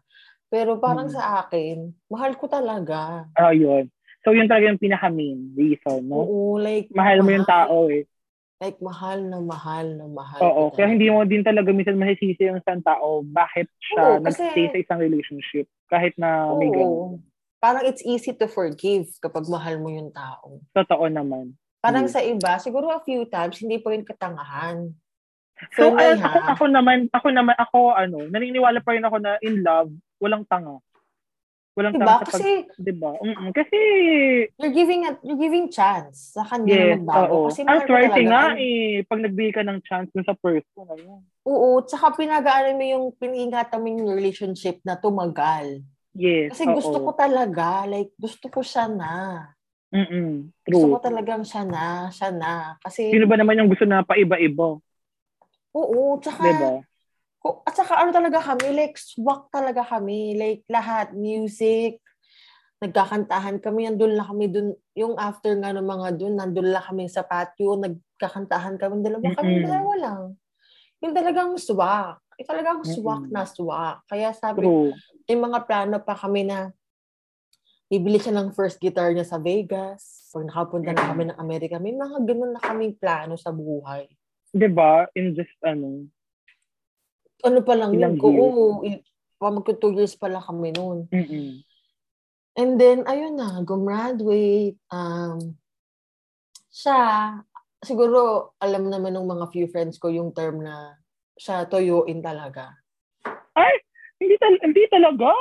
Pero 0.48 0.78
parang 0.78 1.10
Mm. 1.10 1.16
sa 1.16 1.44
akin, 1.44 1.78
mahal 2.08 2.38
ko 2.38 2.46
talaga. 2.46 3.26
Ah, 3.34 3.52
yun. 3.52 3.90
So, 4.22 4.34
yun 4.34 4.50
talaga 4.50 4.74
yung 4.74 4.82
pinaka-main 4.82 5.54
reason, 5.54 6.06
no? 6.06 6.22
Oo, 6.22 6.58
like, 6.58 6.90
Mahal 6.90 7.22
mo 7.22 7.30
yung 7.30 7.46
tao, 7.46 7.90
eh. 7.90 8.10
Like, 8.56 8.80
mahal 8.80 9.20
na 9.22 9.38
mahal 9.38 9.86
na 9.94 10.08
mahal. 10.08 10.40
Oo. 10.42 10.72
ko 10.72 10.80
Kaya 10.80 10.88
hindi 10.90 11.12
mo 11.12 11.28
din 11.28 11.44
talaga 11.44 11.70
minsan 11.70 12.00
masisisi 12.00 12.48
yung 12.48 12.58
isang 12.58 12.80
tao 12.82 13.20
bakit 13.22 13.68
siya 13.78 14.18
Oo, 14.18 14.24
kasi- 14.24 14.42
nag-stay 14.42 14.66
sa 14.72 14.80
isang 14.80 15.00
relationship 15.04 15.66
kahit 15.86 16.16
na 16.16 16.56
may 16.56 16.72
ganun. 16.72 16.88
Oo. 16.88 17.08
Parang 17.60 17.84
it's 17.84 18.02
easy 18.02 18.32
to 18.32 18.48
forgive 18.48 19.12
kapag 19.20 19.46
mahal 19.46 19.76
mo 19.78 19.92
yung 19.92 20.10
tao. 20.10 20.62
Totoo 20.72 21.06
naman. 21.06 21.54
Parang 21.84 22.08
Yes. 22.08 22.16
sa 22.16 22.22
iba, 22.24 22.56
siguro 22.58 22.90
a 22.90 23.04
few 23.04 23.28
times, 23.28 23.60
hindi 23.60 23.78
pa 23.78 23.92
rin 23.92 24.02
katangahan. 24.02 24.90
So, 25.72 25.92
me, 25.92 26.02
uh, 26.02 26.18
ako, 26.18 26.38
ako 26.48 26.64
naman, 26.68 26.98
ako 27.12 27.28
naman, 27.30 27.56
ako, 27.56 27.80
ano, 27.92 28.18
naniniwala 28.26 28.80
pa 28.82 28.92
rin 28.92 29.04
ako 29.04 29.18
na 29.20 29.36
in 29.40 29.62
love, 29.62 29.92
walang 30.20 30.44
tanga. 30.48 30.80
Walang 31.76 31.92
Diba? 31.92 32.08
tanga 32.08 32.24
sa 32.24 32.40
pag, 32.40 32.40
Kasi 32.40 32.52
diba? 32.80 33.12
Mm-mm. 33.20 33.52
Kasi, 33.52 33.78
you're 34.56 34.72
giving 34.72 35.04
a, 35.04 35.12
you're 35.28 35.42
giving 35.42 35.68
chance 35.68 36.32
sa 36.32 36.48
kanya 36.48 36.72
yes, 36.72 36.80
na 36.80 36.96
magbago. 37.04 37.36
oo. 37.36 37.48
Kasi 37.52 37.60
Ang 37.68 37.82
swerte 37.84 38.22
talaga. 38.24 38.32
nga 38.32 38.44
eh, 38.56 39.04
pag 39.04 39.20
nagbigay 39.20 39.54
ka 39.60 39.64
ng 39.68 39.80
chance 39.84 40.08
dun 40.16 40.24
sa 40.24 40.36
person, 40.40 40.88
ayun. 40.88 41.20
Oo, 41.44 41.84
tsaka 41.84 42.16
pinagaanan 42.16 42.80
mo 42.80 42.86
yung, 42.88 43.06
piningatan 43.20 43.80
mo 43.84 43.88
yung 43.92 44.08
relationship 44.08 44.80
na 44.88 44.96
tumagal. 44.96 45.84
Yes, 46.16 46.56
Kasi 46.56 46.64
oo. 46.64 46.80
gusto 46.80 46.98
ko 47.04 47.12
talaga, 47.12 47.84
like, 47.92 48.16
gusto 48.16 48.48
ko 48.48 48.64
siya 48.64 48.88
na. 48.88 49.14
Mm-mm. 49.92 50.48
Gusto 50.64 50.86
ko 50.96 50.98
True. 51.04 51.08
talagang 51.12 51.44
siya 51.44 51.68
na, 51.68 52.08
siya 52.08 52.32
na. 52.32 52.80
Kasi, 52.80 53.12
Sino 53.12 53.28
ba 53.28 53.36
naman 53.36 53.60
yung 53.60 53.68
gusto 53.68 53.84
na 53.84 54.00
paiba-iba? 54.00 54.80
oo, 55.76 56.00
tsaka, 56.24 56.40
Diba? 56.40 56.72
At 57.46 57.78
saka 57.78 58.02
ano 58.02 58.10
talaga 58.10 58.42
kami, 58.42 58.74
like 58.74 58.98
swak 58.98 59.54
talaga 59.54 59.86
kami. 59.86 60.34
Like 60.34 60.66
lahat, 60.66 61.14
music, 61.14 62.02
nagkakantahan 62.82 63.62
kami, 63.62 63.88
nandun 63.88 64.18
lang 64.18 64.28
kami 64.28 64.46
dun, 64.50 64.74
yung 64.98 65.16
after 65.16 65.54
nga 65.58 65.72
ng 65.72 65.86
mga 65.86 66.08
dun, 66.18 66.34
nandun 66.36 66.74
lang 66.74 66.84
kami 66.84 67.06
sa 67.08 67.24
patio, 67.24 67.78
nagkakantahan 67.80 68.76
kami, 68.76 69.06
dalawa 69.06 69.30
kami, 69.38 69.52
Mm-mm. 69.62 69.66
dalawa 69.66 69.94
lang. 69.96 70.22
Yung 71.06 71.14
talagang 71.14 71.54
swak. 71.56 72.18
Yung 72.42 72.50
talagang 72.50 72.82
swak 72.84 73.26
na 73.32 73.46
swak. 73.48 74.04
Kaya 74.10 74.34
sabi, 74.36 74.66
True. 74.66 74.92
may 75.30 75.38
mga 75.38 75.60
plano 75.70 75.98
pa 76.02 76.18
kami 76.18 76.50
na 76.50 76.74
bibili 77.86 78.18
siya 78.18 78.34
ng 78.36 78.52
first 78.52 78.82
guitar 78.82 79.14
niya 79.14 79.24
sa 79.24 79.38
Vegas. 79.38 80.34
Pag 80.34 80.50
nakapunta 80.52 80.92
na 80.92 81.06
kami 81.14 81.24
ng 81.32 81.40
Amerika, 81.40 81.80
may 81.80 81.96
mga 81.96 82.28
ganun 82.28 82.52
na 82.58 82.62
kaming 82.62 82.98
plano 82.98 83.38
sa 83.40 83.56
buhay. 83.56 84.10
Diba? 84.52 85.08
In 85.16 85.32
just, 85.32 85.56
ano, 85.64 86.10
Ano 87.46 87.62
pa 87.62 87.78
lang 87.78 87.94
Ilang 87.94 88.18
yun? 88.18 88.22
Ko, 88.22 88.28
oo, 88.28 88.82
pa 89.38 89.54
magka 89.54 89.78
two 89.78 89.94
years 89.94 90.18
pa 90.18 90.26
lang 90.26 90.42
kami 90.42 90.74
noon. 90.74 91.06
mm 91.14 91.62
And 92.56 92.80
then, 92.80 93.04
ayun 93.04 93.36
na, 93.36 93.60
gumraduate. 93.62 94.80
Um, 94.88 95.60
siya, 96.72 96.96
siguro, 97.84 98.52
alam 98.64 98.88
naman 98.88 99.12
ng 99.12 99.28
mga 99.28 99.52
few 99.52 99.68
friends 99.68 100.00
ko 100.00 100.08
yung 100.08 100.32
term 100.32 100.64
na 100.64 100.96
siya 101.36 101.68
toyoin 101.68 102.24
talaga. 102.24 102.72
Ay, 103.54 103.76
hindi, 104.24 104.40
tal- 104.40 104.64
hindi 104.64 104.88
talaga. 104.88 105.36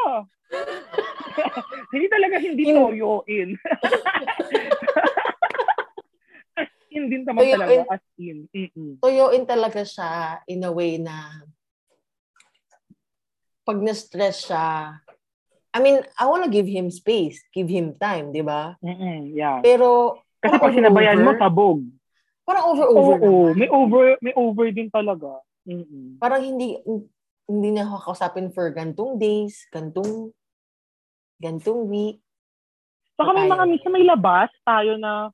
hindi 1.95 2.07
talaga 2.11 2.37
hindi 2.43 2.63
Hin- 2.67 2.79
toyoin. 2.83 3.49
as 3.63 4.51
in 6.95 7.11
din 7.11 7.23
naman 7.23 7.43
Toyoin. 7.47 7.55
talaga. 7.55 7.95
As 7.95 8.05
in. 8.19 8.39
Mm-mm. 8.51 8.93
Toyoin 8.99 9.45
talaga 9.47 9.83
siya 9.83 10.43
in 10.47 10.67
a 10.67 10.71
way 10.71 10.99
na 10.99 11.47
pag 13.65 13.81
na-stress 13.81 14.53
siya, 14.53 15.01
I 15.75 15.79
mean, 15.83 15.99
I 16.15 16.25
wanna 16.31 16.47
give 16.47 16.69
him 16.71 16.87
space, 16.93 17.43
give 17.51 17.67
him 17.67 17.99
time, 17.99 18.31
di 18.31 18.45
ba? 18.45 18.79
Mm-mm. 18.79 19.35
Yeah. 19.35 19.59
Pero, 19.65 20.21
Kasi 20.39 20.61
pag 20.61 20.77
sinabayan 20.77 21.25
mo, 21.25 21.35
sabog. 21.35 21.83
parang 22.45 22.65
Oo, 22.69 22.73
over-over 22.77 23.17
naman. 23.17 23.57
may 23.57 23.69
over, 23.73 24.03
may 24.21 24.35
over 24.37 24.67
din 24.69 24.93
talaga. 24.93 25.41
Mm-mm. 25.65 26.21
parang 26.21 26.45
hindi 26.45 26.77
hindi 27.49 27.69
niya 27.73 27.89
ako 27.89 28.13
kausapin 28.13 28.53
for 28.53 28.69
gantong 28.69 29.17
days, 29.17 29.65
gantong 29.73 30.29
gantong 31.41 31.89
week. 31.89 32.21
Saka 33.17 33.33
may 33.33 33.49
mga 33.49 33.65
minsan 33.73 33.93
may 33.97 34.05
labas 34.05 34.53
tayo 34.61 35.01
na, 35.01 35.33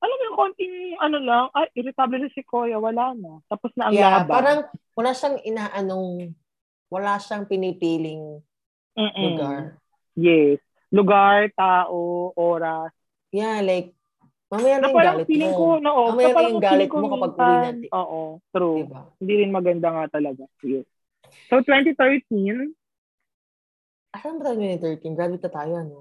alam 0.00 0.16
mo 0.16 0.22
yung 0.26 0.38
konting, 0.38 0.74
ano 0.98 1.18
lang, 1.22 1.44
ay, 1.54 1.70
irritable 1.78 2.18
na 2.18 2.30
si 2.34 2.42
Kuya, 2.42 2.82
wala 2.82 3.12
na. 3.14 3.38
Tapos 3.46 3.70
na 3.78 3.90
ang 3.90 3.94
yeah, 3.94 4.24
laban. 4.24 4.32
parang 4.32 4.58
wala 4.98 5.10
siyang 5.14 5.38
inaanong 5.44 6.34
wala 6.90 7.16
siyang 7.16 7.46
pinipiling 7.46 8.42
Mm-mm. 8.98 9.22
lugar. 9.22 9.78
Yes. 10.18 10.58
Lugar, 10.90 11.46
tao, 11.54 12.34
oras. 12.34 12.90
Yeah, 13.30 13.62
like 13.62 13.94
mamaya 14.50 14.82
Na 14.82 14.90
yung 14.90 14.98
galit 14.98 15.26
feeling 15.30 15.54
mo. 15.54 15.58
ko, 15.58 15.66
na, 15.78 15.90
oh, 15.94 16.10
Mamaya 16.10 16.34
na 16.34 16.50
yung 16.50 16.58
galit 16.60 16.88
ko 16.90 16.98
mo 16.98 17.08
kapag 17.14 17.32
uwi 17.38 17.46
natin. 17.46 17.88
Oo, 17.94 18.20
true. 18.50 18.82
Diba? 18.82 19.00
Hindi 19.22 19.32
rin 19.38 19.50
maganda 19.54 19.88
nga 19.94 20.04
talaga. 20.10 20.44
Yes. 20.66 20.84
So, 21.46 21.62
2013, 21.62 22.74
Asan 24.10 24.42
ba 24.42 24.50
tayo 24.50 24.58
2013? 24.58 25.14
Graduate 25.14 25.46
na 25.46 25.52
tayo, 25.54 25.72
ano? 25.78 25.96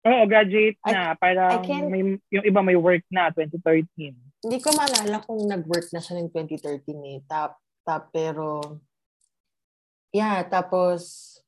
oo, 0.00 0.22
graduate 0.24 0.80
I- 0.80 0.92
na. 0.96 1.12
Parang 1.12 1.60
I 1.60 1.84
may, 1.84 2.02
yung 2.32 2.44
iba 2.48 2.60
may 2.64 2.80
work 2.80 3.04
na, 3.12 3.28
2013. 3.28 4.16
Hindi 4.40 4.56
ko 4.64 4.72
maalala 4.72 5.20
kung 5.28 5.44
nag-work 5.44 5.92
na 5.92 6.00
siya 6.00 6.16
ng 6.16 6.32
2013 6.32 6.80
eh. 7.04 7.20
Tap, 7.28 7.60
tap, 7.84 8.08
pero 8.08 8.80
yeah, 10.10 10.42
tapos 10.46 11.38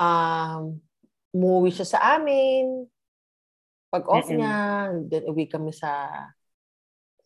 um, 0.00 0.80
umuwi 1.34 1.70
siya 1.70 1.86
sa 1.86 1.98
amin. 2.16 2.88
Pag 3.90 4.06
off 4.06 4.26
Mm-mm. 4.30 4.38
niya, 4.38 4.58
then 5.10 5.24
uwi 5.26 5.50
kami 5.50 5.74
sa 5.74 6.08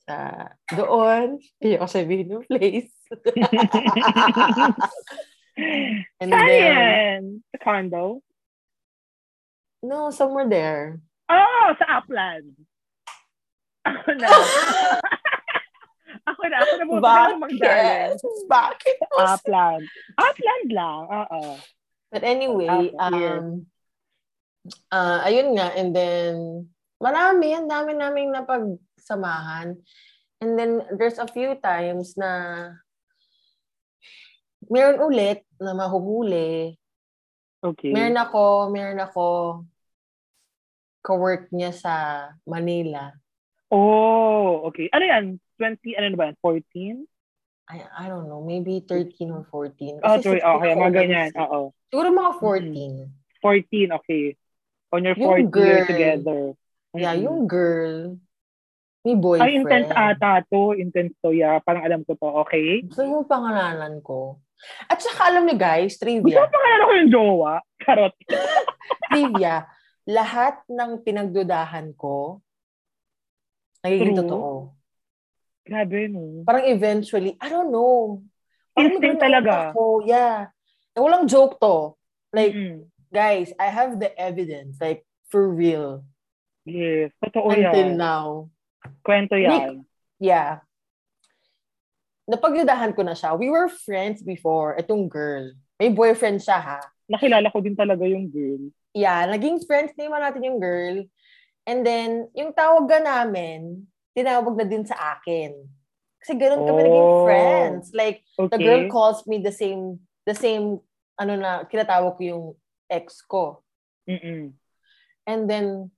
sa 0.04 0.48
doon. 0.72 1.40
Hindi 1.60 1.76
ako 1.76 1.86
sabihin 1.88 2.32
yung 2.34 2.46
place. 2.48 2.92
And 6.18 6.34
Saan 6.34 6.46
then, 6.50 6.64
yan? 6.66 7.22
Sa 7.54 7.58
condo? 7.62 8.18
no, 9.84 10.08
somewhere 10.10 10.48
there. 10.48 10.98
Oh, 11.28 11.66
sa 11.76 12.00
Upland. 12.00 12.56
Ako 13.88 14.16
na. 14.16 14.28
Ako 16.24 16.42
na. 16.48 16.56
Ako 16.60 16.72
na 16.76 16.84
po. 16.84 16.94
Bakit? 17.00 17.36
Bakit? 17.60 18.16
Bakit? 18.48 18.96
Upland. 19.12 19.84
Upland 20.16 20.68
lang. 20.72 21.02
Oo. 21.08 21.40
But 22.08 22.22
anyway, 22.22 22.94
Ah, 22.96 23.10
um, 23.10 23.66
Ah, 24.88 25.20
ayun 25.28 25.52
nga, 25.60 25.76
and 25.76 25.92
then, 25.92 26.64
marami, 26.96 27.52
ang 27.52 27.68
dami 27.68 27.92
naming 27.92 28.32
napagsamahan. 28.32 29.76
And 30.40 30.56
then, 30.56 30.80
there's 30.96 31.20
a 31.20 31.28
few 31.28 31.60
times 31.60 32.16
na 32.16 32.72
meron 34.64 35.04
ulit 35.04 35.44
na 35.60 35.76
mahuhuli. 35.76 36.80
Okay. 37.60 37.92
Meron 37.92 38.16
ako, 38.16 38.72
meron 38.72 39.00
ako 39.04 39.24
ka-work 41.04 41.52
niya 41.52 41.72
sa 41.76 41.94
Manila. 42.48 43.12
Oh, 43.68 44.64
okay. 44.72 44.88
Ano 44.96 45.04
yan? 45.04 45.24
20, 45.56 45.98
ano 45.98 46.06
na 46.08 46.18
ba? 46.18 46.28
14? 46.40 47.04
I, 47.64 47.80
I 47.80 48.04
don't 48.12 48.28
know, 48.28 48.44
maybe 48.44 48.84
13 48.84 49.32
or 49.32 49.42
14. 49.48 50.04
Oh, 50.04 50.20
Kasi 50.20 50.22
sorry. 50.22 50.40
16 50.44 50.52
Okay, 50.52 50.72
mga 50.76 50.92
ganyan. 50.92 51.30
Oo. 51.40 51.72
Siguro 51.88 52.08
mga 52.12 52.32
14. 52.36 53.08
14, 53.40 53.96
okay. 53.98 54.24
On 54.92 55.00
your 55.00 55.16
Yung 55.16 55.24
fourth 55.24 55.48
year 55.56 55.78
girl. 55.80 55.88
together. 55.88 56.42
Yeah, 56.92 57.16
Mm-mm. 57.16 57.24
yung 57.24 57.40
girl, 57.48 57.96
may 59.02 59.16
boyfriend. 59.16 59.48
Ay, 59.48 59.58
intense 59.58 59.90
ata 59.90 60.44
to. 60.46 60.72
Intense 60.72 61.12
to, 61.20 61.32
yeah. 61.32 61.58
Parang 61.58 61.82
alam 61.82 62.00
ko 62.04 62.14
to, 62.14 62.28
okay? 62.46 62.84
Gusto 62.84 63.02
mo 63.04 63.24
pangalanan 63.24 63.98
ko. 64.00 64.38
At 64.86 65.02
saka 65.02 65.28
alam 65.28 65.44
niyo 65.44 65.58
guys, 65.58 65.96
Gusto 65.96 66.04
trivia. 66.06 66.40
mo 66.40 66.48
pangalan 66.48 66.84
ko 66.84 66.92
yung 66.94 67.10
jowa? 67.10 67.54
Karot. 67.84 68.14
trivia. 69.10 69.66
Lahat 70.04 70.62
ng 70.68 71.00
pinagdudahan 71.00 71.96
ko, 71.96 72.44
nagiging 73.80 74.14
True. 74.14 74.20
totoo. 74.22 74.50
Grabe, 75.64 76.12
no? 76.12 76.44
Parang 76.44 76.68
eventually, 76.68 77.36
I 77.40 77.48
don't 77.48 77.72
know. 77.72 78.20
Parang 78.76 79.00
Instinct 79.00 79.20
talaga. 79.20 79.72
Ako, 79.72 80.04
yeah. 80.04 80.52
Eh, 80.92 81.00
walang 81.00 81.24
joke 81.24 81.56
to. 81.58 81.96
Like, 82.30 82.52
Mm. 82.52 82.84
guys, 83.08 83.48
I 83.56 83.72
have 83.72 83.96
the 83.96 84.12
evidence. 84.12 84.76
Like, 84.76 85.06
for 85.32 85.48
real. 85.48 86.04
Yes. 86.68 87.12
Totoo 87.24 87.48
Until 87.48 87.94
yan. 87.94 87.96
now. 87.96 88.52
Kwento 89.00 89.40
yan. 89.40 89.88
Yeah. 90.20 90.60
Napagdudahan 92.28 92.96
ko 92.96 93.04
na 93.04 93.12
siya. 93.12 93.36
We 93.36 93.52
were 93.52 93.68
friends 93.68 94.24
before. 94.24 94.76
Itong 94.80 95.08
girl. 95.08 95.52
May 95.76 95.92
boyfriend 95.92 96.40
siya, 96.40 96.56
ha? 96.60 96.80
Nakilala 97.04 97.52
ko 97.52 97.60
din 97.60 97.76
talaga 97.76 98.04
yung 98.08 98.32
girl. 98.32 98.72
Yeah, 98.96 99.28
naging 99.28 99.60
friends 99.68 99.92
naman 99.98 100.24
natin 100.24 100.46
yung 100.46 100.56
girl. 100.62 101.04
And 101.68 101.84
then, 101.84 102.28
yung 102.32 102.52
tawagan 102.56 103.04
namin, 103.04 103.84
tinawag 104.14 104.54
na 104.54 104.64
din 104.64 104.86
sa 104.86 105.18
akin. 105.18 105.52
Kasi 106.22 106.38
ganun 106.40 106.64
kami 106.64 106.80
Oh. 106.80 106.86
naging 106.88 107.12
friends. 107.26 107.84
Like, 107.92 108.24
Okay. 108.38 108.48
the 108.54 108.58
girl 108.62 108.82
calls 108.88 109.26
me 109.28 109.42
the 109.44 109.52
same, 109.52 110.00
the 110.24 110.32
same, 110.32 110.80
ano 111.20 111.36
na, 111.36 111.68
kinatawag 111.68 112.16
ko 112.16 112.22
yung 112.22 112.46
ex 112.88 113.20
ko. 113.20 113.60
Mm-mm. 114.08 114.54
And 115.28 115.42
then, 115.50 115.90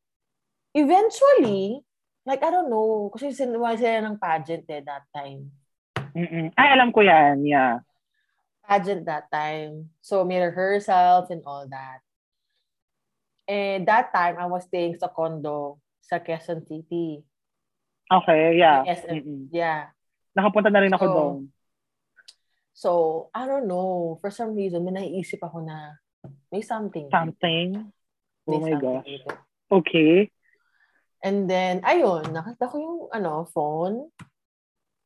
eventually, 0.75 1.85
like, 2.27 2.43
I 2.43 2.51
don't 2.51 2.73
know, 2.73 3.13
kasi 3.15 3.31
sinuwa 3.31 3.79
sila 3.79 4.03
ng 4.03 4.19
pageant 4.19 4.67
eh, 4.67 4.83
that 4.83 5.07
time. 5.15 5.53
Mm-mm. 6.17 6.51
Ay, 6.59 6.69
alam 6.75 6.91
ko 6.91 7.05
yan. 7.05 7.45
Yeah. 7.47 7.85
Pageant 8.67 9.07
that 9.07 9.31
time. 9.31 9.95
So, 10.03 10.27
may 10.27 10.43
rehearsals 10.43 11.31
and 11.31 11.45
all 11.47 11.69
that. 11.71 12.03
And 13.47 13.87
that 13.87 14.11
time, 14.11 14.43
I 14.43 14.47
was 14.51 14.67
staying 14.67 14.99
sa 14.99 15.07
condo 15.07 15.79
sa 16.03 16.19
Quezon 16.19 16.67
City. 16.67 17.23
Okay, 18.07 18.55
yeah. 18.59 18.87
SM. 18.87 19.11
Mm-mm. 19.19 19.43
Yeah. 19.51 19.91
Nakapunta 20.39 20.71
na 20.71 20.83
rin 20.83 20.95
ako 20.95 21.05
So, 21.05 21.13
doon. 21.13 21.37
So, 22.77 22.91
I 23.35 23.49
don't 23.49 23.67
know. 23.67 24.21
For 24.23 24.31
some 24.31 24.55
reason, 24.55 24.85
may 24.85 24.95
naiisip 24.95 25.43
ako 25.43 25.65
na 25.65 25.97
may 26.53 26.63
something. 26.63 27.09
Something. 27.11 27.91
May 28.47 28.57
Oh 28.57 28.63
my 28.63 28.71
something 28.77 28.95
gosh. 29.03 29.07
dito. 29.09 29.31
Okay. 29.67 30.31
And 31.25 31.51
then, 31.51 31.83
ayun, 31.83 32.31
nakita 32.31 32.71
ko 32.71 32.77
yung 32.79 32.99
ano, 33.11 33.49
phone. 33.51 34.13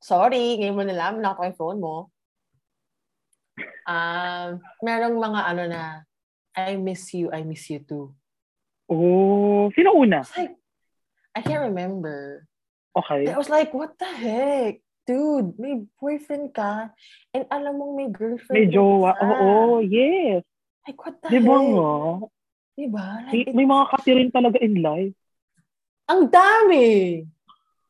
Sorry, 0.02 0.60
ngayon 0.60 0.76
mo 0.76 0.82
nalaman 0.84 1.22
na 1.24 1.32
ako 1.32 1.40
yung 1.48 1.58
phone 1.60 1.80
mo. 1.80 1.96
Um, 3.88 4.60
merong 4.84 5.16
mga 5.16 5.40
ano 5.46 5.62
na, 5.68 5.82
I 6.52 6.76
miss 6.76 7.14
you, 7.16 7.32
I 7.32 7.46
miss 7.46 7.64
you 7.70 7.80
too. 7.80 8.12
Oh, 8.90 9.70
sino 9.72 9.94
una? 9.94 10.26
I 10.34 10.50
I 11.32 11.40
can't 11.40 11.70
remember. 11.70 12.44
Okay. 12.96 13.30
I 13.30 13.38
was 13.38 13.48
like, 13.48 13.70
what 13.70 13.94
the 13.98 14.10
heck? 14.10 14.82
Dude, 15.06 15.58
may 15.58 15.82
boyfriend 15.98 16.54
ka, 16.54 16.90
and 17.34 17.46
alam 17.50 17.78
mong 17.78 17.94
may 17.98 18.08
girlfriend 18.10 18.54
May 18.54 18.66
jowa. 18.70 19.14
Oo, 19.18 19.82
yes. 19.82 20.46
Like, 20.86 20.98
what 21.02 21.18
the 21.22 21.28
Di 21.30 21.38
ba 21.42 21.56
heck? 21.58 21.66
nga? 21.66 21.94
Diba? 22.78 23.06
May, 23.28 23.42
Like, 23.42 23.54
may 23.54 23.66
mga 23.66 23.84
kati 23.90 24.10
rin 24.14 24.30
talaga 24.30 24.58
in 24.62 24.74
life. 24.78 25.16
Ang 26.10 26.22
dami! 26.30 26.88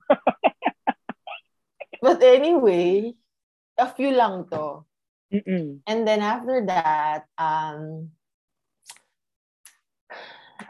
But 2.05 2.25
anyway, 2.25 3.13
a 3.77 3.87
few 3.93 4.13
lang 4.17 4.49
to. 4.49 4.85
Mm-mm. 5.31 5.85
And 5.87 6.01
then 6.09 6.25
after 6.25 6.65
that, 6.67 7.29
um, 7.37 8.11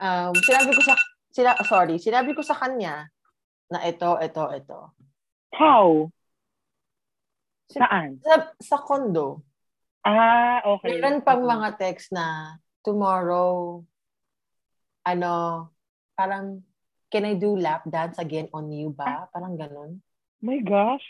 um, 0.02 0.34
sinabi 0.34 0.74
ko 0.74 0.82
sa, 0.84 0.94
sina, 1.30 1.54
sorry, 1.64 1.96
sinabi 1.96 2.34
ko 2.34 2.42
sa 2.42 2.58
kanya 2.58 3.08
na 3.70 3.86
ito, 3.86 4.10
ito, 4.18 4.44
ito. 4.50 4.80
How? 5.54 6.10
Saan? 7.70 8.18
Sa, 8.20 8.50
sa 8.58 8.76
condo, 8.82 9.46
Ah, 10.00 10.64
okay. 10.64 10.96
meron 10.96 11.20
pang 11.20 11.44
mga 11.44 11.76
text 11.76 12.08
na 12.08 12.56
tomorrow, 12.80 13.84
ano, 15.04 15.68
parang, 16.16 16.64
can 17.12 17.28
I 17.28 17.36
do 17.36 17.52
lap 17.52 17.84
dance 17.84 18.16
again 18.16 18.48
on 18.56 18.72
you 18.72 18.88
ba? 18.88 19.28
Parang 19.28 19.60
ganun. 19.60 20.00
My 20.40 20.56
gosh. 20.64 21.04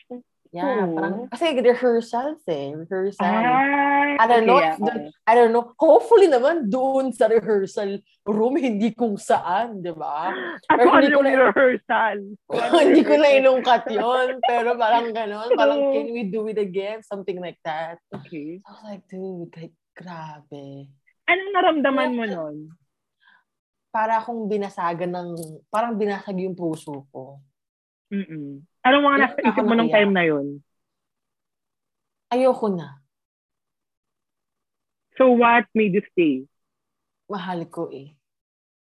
Yeah, 0.51 0.83
Oo. 0.83 0.99
parang, 0.99 1.15
kasi 1.31 1.55
rehearsals 1.63 2.43
eh, 2.51 2.75
rehearsal. 2.75 3.23
Ah, 3.23 4.19
I 4.19 4.25
don't 4.27 4.43
okay, 4.43 4.51
know 4.51 4.59
yeah, 4.59 4.75
okay. 4.83 5.07
I 5.23 5.33
don't 5.39 5.55
know. 5.55 5.71
Hopefully 5.79 6.27
naman 6.27 6.67
doon 6.67 7.15
sa 7.15 7.31
rehearsal 7.31 8.03
room, 8.27 8.59
hindi 8.59 8.91
kung 8.91 9.15
saan, 9.15 9.79
di 9.79 9.95
ba? 9.95 10.35
Ano 10.67 10.91
hindi 10.99 11.15
ko 11.15 11.23
na- 11.23 11.55
rehearsal. 11.55 12.17
Hindi 12.83 13.03
ko 13.07 13.15
na 13.15 13.29
inungkat 13.31 13.95
yon 13.95 14.43
Pero 14.43 14.75
parang 14.75 15.15
ganon. 15.15 15.55
Parang, 15.55 15.95
can 15.95 16.11
we 16.11 16.27
do 16.27 16.43
it 16.51 16.59
again? 16.59 16.99
Something 17.07 17.39
like 17.39 17.63
that. 17.63 18.03
Okay. 18.11 18.59
I 18.67 18.69
was 18.75 18.83
like, 18.83 19.07
dude, 19.07 19.55
like, 19.55 19.75
grabe. 19.95 20.91
Anong 21.31 21.53
naramdaman 21.55 22.11
mo 22.11 22.25
nun? 22.27 22.57
Para 23.95 24.19
akong 24.19 24.51
binasagan 24.51 25.15
ng, 25.15 25.31
parang 25.71 25.95
binasag 25.95 26.43
yung 26.43 26.59
puso 26.59 27.07
ko. 27.15 27.39
Mm-mm. 28.11 28.67
Anong 28.81 29.05
mga 29.05 29.19
nasa 29.21 29.39
isip 29.45 29.65
mo 29.65 29.75
nung 29.77 29.93
time 29.93 30.13
na 30.13 30.25
yun? 30.25 30.65
Ayoko 32.33 32.67
na. 32.73 33.01
So 35.21 35.37
what 35.37 35.69
made 35.77 35.93
you 35.93 36.05
stay? 36.17 36.49
Mahal 37.29 37.69
ko 37.69 37.93
eh. 37.93 38.17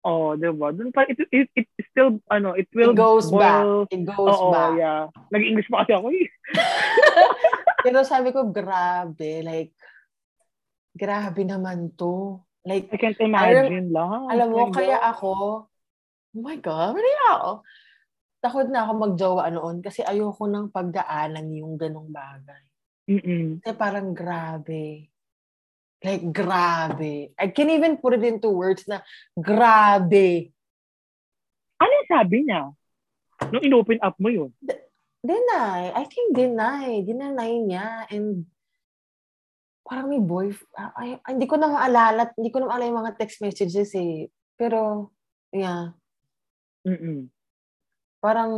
Oh, 0.00 0.32
diba? 0.32 0.72
Dun 0.72 0.96
pa, 0.96 1.04
it, 1.04 1.20
it, 1.28 1.52
it 1.52 1.68
still, 1.92 2.24
ano, 2.32 2.56
it 2.56 2.72
will 2.72 2.96
It 2.96 3.00
goes 3.04 3.28
boil. 3.28 3.84
back. 3.84 3.92
It 3.92 4.08
goes 4.08 4.32
Oo, 4.32 4.48
back. 4.48 4.72
yeah. 4.80 5.12
Nag-English 5.28 5.68
pa 5.68 5.84
kasi 5.84 5.92
ako 5.92 6.06
eh. 6.16 6.26
Pero 7.84 8.00
sabi 8.08 8.32
ko, 8.32 8.48
grabe. 8.48 9.44
Like, 9.44 9.76
grabe 10.96 11.44
naman 11.44 11.92
to. 12.00 12.40
Like, 12.64 12.88
I 12.88 12.96
can't 12.96 13.20
imagine 13.20 13.92
lang. 13.92 14.32
Alam 14.32 14.48
mo, 14.48 14.60
my 14.68 14.72
kaya 14.72 14.96
God. 14.96 15.08
ako, 15.12 15.30
oh 16.32 16.40
my 16.40 16.56
God, 16.56 16.96
really 16.96 17.16
ako. 17.28 17.60
Takot 18.40 18.72
na 18.72 18.88
ako 18.88 18.92
magjowa 19.04 19.44
noon 19.52 19.84
kasi 19.84 20.00
ayoko 20.00 20.48
nang 20.48 20.72
pagdaanan 20.72 21.52
yung 21.52 21.76
ganong 21.76 22.08
bagay. 22.08 22.64
Mm-mm. 23.10 23.60
Kasi 23.60 23.76
parang 23.76 24.16
grabe. 24.16 25.12
Like, 26.00 26.24
grabe. 26.32 27.36
I 27.36 27.52
can't 27.52 27.68
even 27.68 28.00
put 28.00 28.16
it 28.16 28.24
into 28.24 28.48
words 28.48 28.88
na 28.88 29.04
grabe. 29.36 30.48
Ano 31.76 31.92
sabi 32.08 32.48
niya? 32.48 32.72
Nung 33.52 33.64
in-open 33.64 34.00
up 34.00 34.16
mo 34.16 34.32
yun? 34.32 34.48
Deny. 35.20 35.92
I 35.92 36.04
think 36.08 36.32
deny. 36.32 37.04
Dinanay 37.04 37.52
niya. 37.60 38.08
And 38.08 38.48
parang 39.84 40.08
may 40.08 40.24
boyfriend. 40.24 40.72
Ay, 40.96 41.20
ay, 41.20 41.36
hindi 41.36 41.44
ko 41.44 41.60
na 41.60 41.68
maalala. 41.68 42.32
Hindi 42.32 42.48
ko 42.48 42.64
na 42.64 42.72
maalala 42.72 42.88
yung 42.88 43.00
mga 43.04 43.16
text 43.20 43.44
messages 43.44 43.92
eh. 43.92 44.32
Pero, 44.56 45.12
yeah. 45.52 45.92
Mm-mm. 46.88 47.28
Parang, 48.20 48.52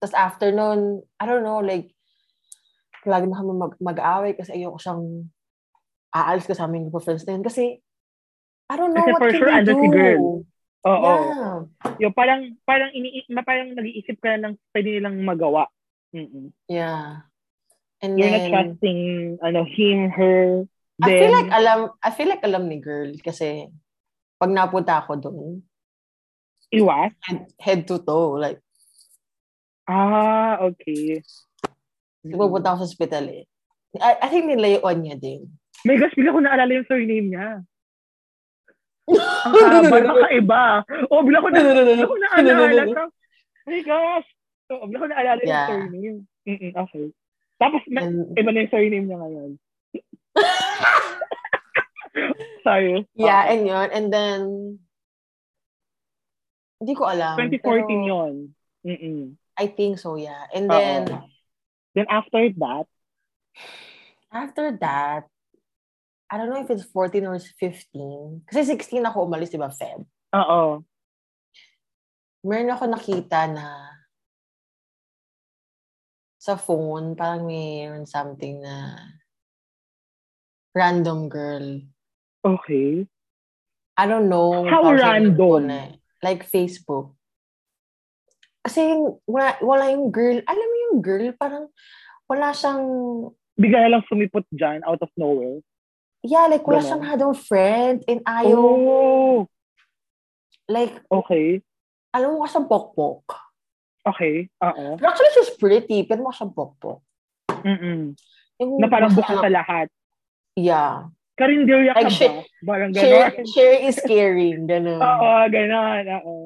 tas 0.00 0.16
after 0.16 0.50
nun, 0.50 1.00
I 1.20 1.24
don't 1.24 1.44
know, 1.44 1.60
like, 1.60 1.92
lagi 3.04 3.28
na 3.28 3.36
kami 3.36 3.52
mag- 3.52 3.80
mag-away 3.84 4.32
kasi 4.32 4.56
ayoko 4.56 4.80
siyang 4.80 5.28
aalis 6.08 6.48
kasama 6.48 6.76
yung 6.76 6.88
group 6.88 7.00
of 7.00 7.04
friends 7.04 7.24
na 7.28 7.36
yun. 7.36 7.44
Kasi, 7.44 7.78
I 8.68 8.74
don't 8.80 8.96
know 8.96 9.04
Kasi 9.04 9.12
what 9.12 9.20
for 9.20 9.30
can 9.30 9.40
sure, 9.40 9.52
andun 9.52 9.76
do. 9.76 9.82
si 9.84 9.88
girl. 9.92 10.24
Oo. 10.84 11.12
Yeah. 11.12 11.56
Yung 12.08 12.14
parang, 12.16 12.42
parang, 12.64 12.90
ini 12.96 13.24
parang 13.44 13.76
nag-iisip 13.76 14.16
ka 14.20 14.36
na 14.36 14.48
ng 14.48 14.54
pwede 14.72 14.88
nilang 15.00 15.20
magawa. 15.20 15.68
Mm-mm. 16.16 16.52
Yeah. 16.68 17.28
And 18.04 18.16
You're 18.20 18.32
not 18.32 18.44
then, 18.44 18.52
trusting, 18.52 19.00
ano, 19.40 19.60
him, 19.68 20.12
her, 20.12 20.64
I 21.02 21.08
feel 21.10 21.32
them. 21.32 21.36
like 21.42 21.50
alam, 21.50 21.78
I 21.98 22.10
feel 22.14 22.28
like 22.30 22.44
alam 22.46 22.70
ni 22.70 22.78
girl 22.78 23.10
kasi 23.18 23.66
pag 24.38 24.52
napunta 24.52 25.02
ako 25.02 25.12
doon, 25.18 25.66
Iwas? 26.74 27.12
head, 27.22 27.40
head 27.60 27.80
to 27.86 27.98
toe. 28.00 28.36
Like, 28.36 28.60
Ah, 29.84 30.64
okay. 30.64 31.20
pupunta 32.24 32.72
ako 32.72 32.80
sa 32.80 32.84
hospital 32.88 33.24
eh. 33.28 33.44
I, 34.00 34.16
I 34.16 34.26
think 34.32 34.48
nilayuan 34.48 35.04
niya 35.04 35.20
din. 35.20 35.44
May 35.84 36.00
gosh, 36.00 36.16
bigla 36.16 36.32
ko 36.32 36.40
naalala 36.40 36.72
yung 36.72 36.88
surname 36.88 37.28
niya. 37.28 37.60
Ang 39.44 39.52
haba, 39.60 39.96
nakaiba. 40.00 40.62
Oh, 41.12 41.20
bigla 41.20 41.44
ko 41.44 41.48
na, 41.52 41.60
bigla 41.60 42.08
ko 42.08 42.16
naalala. 42.16 43.12
My 43.68 43.80
gosh. 43.84 44.28
So, 44.64 44.80
bigla 44.88 45.04
ko 45.04 45.08
naalala 45.12 45.40
yung 45.44 45.52
Yeah. 45.52 45.68
surname. 45.68 46.18
Mm-mm, 46.48 46.72
okay. 46.74 47.04
Tapos, 47.60 47.82
And, 47.92 48.32
iba 48.34 48.48
na 48.48 48.64
yung 48.64 48.72
surname 48.72 49.04
niya 49.04 49.18
ngayon. 49.20 49.50
Sorry. 52.64 53.04
yeah, 53.14 53.44
Okay. 53.44 53.52
and 53.52 53.62
yun. 53.68 53.88
And 53.92 54.06
then, 54.08 54.40
hindi 56.84 56.92
ko 56.92 57.08
alam. 57.08 57.40
2014 57.40 57.64
pero 57.64 57.88
yun. 57.88 58.34
Mm-mm. 58.84 59.20
I 59.56 59.66
think 59.72 59.96
so, 59.96 60.20
yeah. 60.20 60.44
And 60.52 60.68
Oo. 60.68 60.76
then, 60.76 61.02
Then 61.96 62.06
after 62.10 62.50
that, 62.60 62.84
after 64.28 64.66
that, 64.82 65.24
I 66.28 66.34
don't 66.36 66.50
know 66.50 66.60
if 66.60 66.68
it's 66.68 66.84
14 66.90 67.24
or 67.24 67.38
15. 67.38 68.44
Kasi 68.44 68.60
16 68.66 69.00
ako 69.08 69.24
umalis, 69.30 69.48
di 69.54 69.56
ba, 69.56 69.70
Feb? 69.72 70.02
oo. 70.34 70.82
Meron 72.44 72.74
ako 72.74 72.84
nakita 72.92 73.48
na 73.48 73.94
sa 76.36 76.60
phone, 76.60 77.16
parang 77.16 77.48
mayroon 77.48 78.04
something 78.04 78.60
na 78.60 79.00
random 80.76 81.30
girl. 81.32 81.80
Okay. 82.44 83.06
I 83.96 84.04
don't 84.04 84.28
know. 84.28 84.66
How 84.68 84.92
random? 84.92 85.70
eh. 85.70 85.96
Like 86.24 86.48
Facebook. 86.48 87.12
Kasi 88.64 88.96
wala, 89.28 89.60
wala 89.60 89.92
yung 89.92 90.08
girl. 90.08 90.40
Alam 90.48 90.66
mo 90.66 90.76
yung 90.88 90.98
girl, 91.04 91.28
parang 91.36 91.68
wala 92.24 92.48
siyang, 92.56 92.80
Bigla 93.54 93.86
na 93.86 94.00
lang 94.00 94.04
sumipot 94.08 94.42
dyan 94.50 94.80
out 94.82 94.98
of 94.98 95.12
nowhere. 95.14 95.60
yeah, 96.24 96.48
like 96.48 96.64
wala 96.64 96.80
Ganon. 96.80 96.88
siyang 96.88 97.02
masyadong 97.04 97.34
friend 97.36 97.96
and 98.08 98.24
ayaw, 98.24 98.56
Oh, 98.56 99.44
like, 100.64 100.96
okay. 101.12 101.60
alam 102.10 102.34
mo 102.34 102.42
ka 102.42 102.56
siyang 102.56 102.68
pokpok. 102.72 103.24
Okay. 104.04 104.48
Oo. 104.64 104.96
Actually, 104.96 105.32
she's 105.36 105.52
pretty, 105.54 106.08
pero 106.08 106.24
mukha 106.24 106.40
siyang 106.40 106.56
pokpok. 106.56 106.98
Mm-mm. 107.62 108.16
Yung 108.60 108.70
Na 108.80 108.88
parang 108.88 109.12
bukas 109.12 109.36
sa 109.36 109.52
lahat. 109.52 109.92
Yeah. 110.56 111.12
Karinderya 111.34 111.92
ka 111.92 112.06
Like, 112.06 112.18
ba? 112.22 112.34
Parang 112.62 112.90
Share, 112.94 113.30
gano'n. 113.34 113.46
share 113.50 113.78
is 113.82 113.98
caring. 113.98 114.70
Ganun. 114.70 115.02
Oo, 115.04 115.30
gano'n. 115.50 116.04
Oo. 116.22 116.36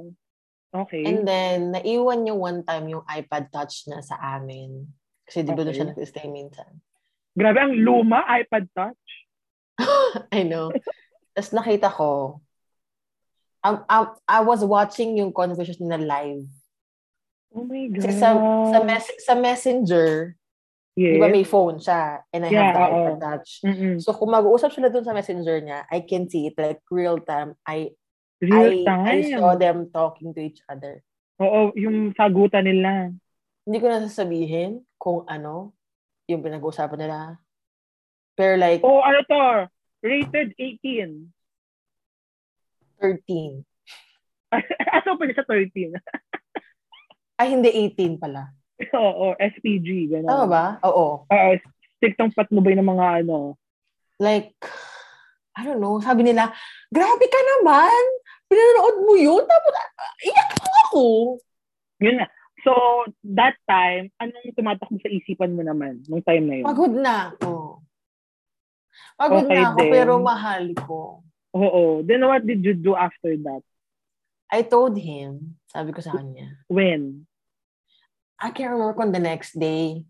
Okay. 0.69 1.05
And 1.05 1.25
then, 1.25 1.73
naiwan 1.73 2.25
niya 2.25 2.37
one 2.37 2.61
time 2.61 2.89
yung 2.89 3.05
iPad 3.05 3.49
Touch 3.49 3.89
na 3.89 4.01
sa 4.01 4.17
amin. 4.37 4.85
Kasi 5.25 5.45
di 5.45 5.53
ba 5.53 5.61
doon 5.61 5.73
Okay. 5.73 5.81
siya 5.81 5.91
nag-stay 5.93 6.27
minsan. 6.29 6.69
Grabe, 7.33 7.61
ang 7.61 7.77
luma, 7.77 8.25
iPad 8.27 8.65
Touch. 8.73 9.05
I 10.33 10.45
know. 10.45 10.73
Tapos 11.33 11.53
nakita 11.53 11.89
ko, 11.89 12.41
um, 13.63 13.77
um, 13.85 14.07
I 14.25 14.41
was 14.41 14.65
watching 14.65 15.17
yung 15.17 15.33
conversation 15.33 15.85
na 15.87 16.01
live. 16.01 16.49
Oh 17.53 17.65
my 17.65 17.89
God. 17.89 18.05
Kasi 18.05 18.13
sa, 18.17 18.37
sa, 18.69 18.79
mes- 18.85 19.21
sa 19.25 19.35
messenger, 19.37 20.37
yes. 20.99 21.15
di 21.15 21.19
ba 21.23 21.31
may 21.31 21.47
phone 21.47 21.79
siya, 21.79 22.27
and 22.35 22.43
I 22.43 22.51
Yeah, 22.51 22.63
have 22.67 22.75
the 22.75 22.83
oo. 22.83 22.91
iPad 22.91 23.19
Touch. 23.23 23.51
Mm-mm. 23.63 23.95
So 24.03 24.11
kung 24.11 24.35
mag-uusap 24.35 24.75
sila 24.75 24.91
dun 24.91 25.07
sa 25.07 25.15
messenger 25.15 25.63
niya, 25.63 25.87
I 25.87 26.03
can 26.03 26.27
see 26.27 26.51
it 26.51 26.59
like 26.59 26.83
real 26.91 27.23
time. 27.23 27.55
I 27.63 27.95
Real 28.39 28.71
I, 28.71 28.87
time. 28.87 29.07
I 29.07 29.19
saw 29.35 29.59
them 29.59 29.91
talking 29.91 30.31
to 30.31 30.39
each 30.39 30.63
other. 30.71 31.03
Oo, 31.43 31.75
yung 31.75 32.15
sagutan 32.15 32.71
nila. 32.71 33.11
Hindi 33.67 33.79
ko 33.79 33.87
na 33.91 34.07
sasabihin 34.07 34.87
kung 34.95 35.27
ano 35.27 35.75
yung 36.31 36.47
pinag-uusapan 36.47 37.03
nila. 37.03 37.35
Pero 38.39 38.55
like, 38.55 38.79
Oh, 38.87 39.03
ano 39.03 39.27
to? 39.27 39.43
Rated 40.07 40.55
18. 40.55 41.35
13. 43.03 43.67
Aso 44.95 45.19
pa 45.19 45.23
niya 45.27 45.43
sa 45.43 45.47
13? 45.51 45.99
Ay, 47.39 47.59
hindi 47.59 47.71
18 47.75 48.23
pala. 48.23 48.55
Oo, 49.03 49.35
SPG. 49.39 49.89
Gano'n. 50.15 50.31
Tama 50.31 50.47
ba? 50.47 50.65
Oo. 50.87 51.27
Oo, 51.27 51.49
stick 51.99 52.15
tong 52.15 52.35
patnubay 52.35 52.79
ng 52.79 52.87
mga 52.87 53.27
ano. 53.27 53.59
Like, 54.19 54.55
I 55.59 55.67
don't 55.67 55.83
know, 55.83 55.99
sabi 55.99 56.23
nila, 56.23 56.51
grabe 56.91 57.27
ka 57.27 57.41
naman! 57.59 58.03
Pinanood 58.47 58.97
mo 59.03 59.15
yun? 59.19 59.43
Tapos, 59.43 59.75
iyak 60.23 60.51
ako! 60.87 61.05
Yun 62.03 62.23
na. 62.23 62.27
So, 62.67 62.75
that 63.39 63.55
time, 63.71 64.11
anong 64.19 64.55
tumatakbo 64.55 64.99
sa 64.99 65.11
isipan 65.11 65.55
mo 65.55 65.63
naman 65.63 66.03
nung 66.11 66.23
time 66.23 66.45
na 66.47 66.57
yun? 66.63 66.67
Pagod 66.67 66.95
na 66.95 67.35
ako. 67.35 67.83
Pagod 69.19 69.47
Okay 69.47 69.59
na 69.59 69.71
ako, 69.75 69.81
din. 69.83 69.93
pero 69.95 70.13
mahal 70.19 70.65
ko. 70.75 70.99
Oo. 71.55 72.03
Then 72.07 72.27
what 72.27 72.43
did 72.47 72.63
you 72.63 72.75
do 72.75 72.95
after 72.95 73.35
that? 73.47 73.63
I 74.49 74.65
told 74.65 74.97
him, 74.97 75.61
sabi 75.69 75.93
ko 75.93 76.01
sa 76.01 76.17
kanya, 76.17 76.57
When? 76.73 77.28
I 78.39 78.55
can't 78.55 78.71
remember 78.71 78.95
kung 78.95 79.11
the 79.11 79.23
next 79.23 79.59
day. 79.59 80.07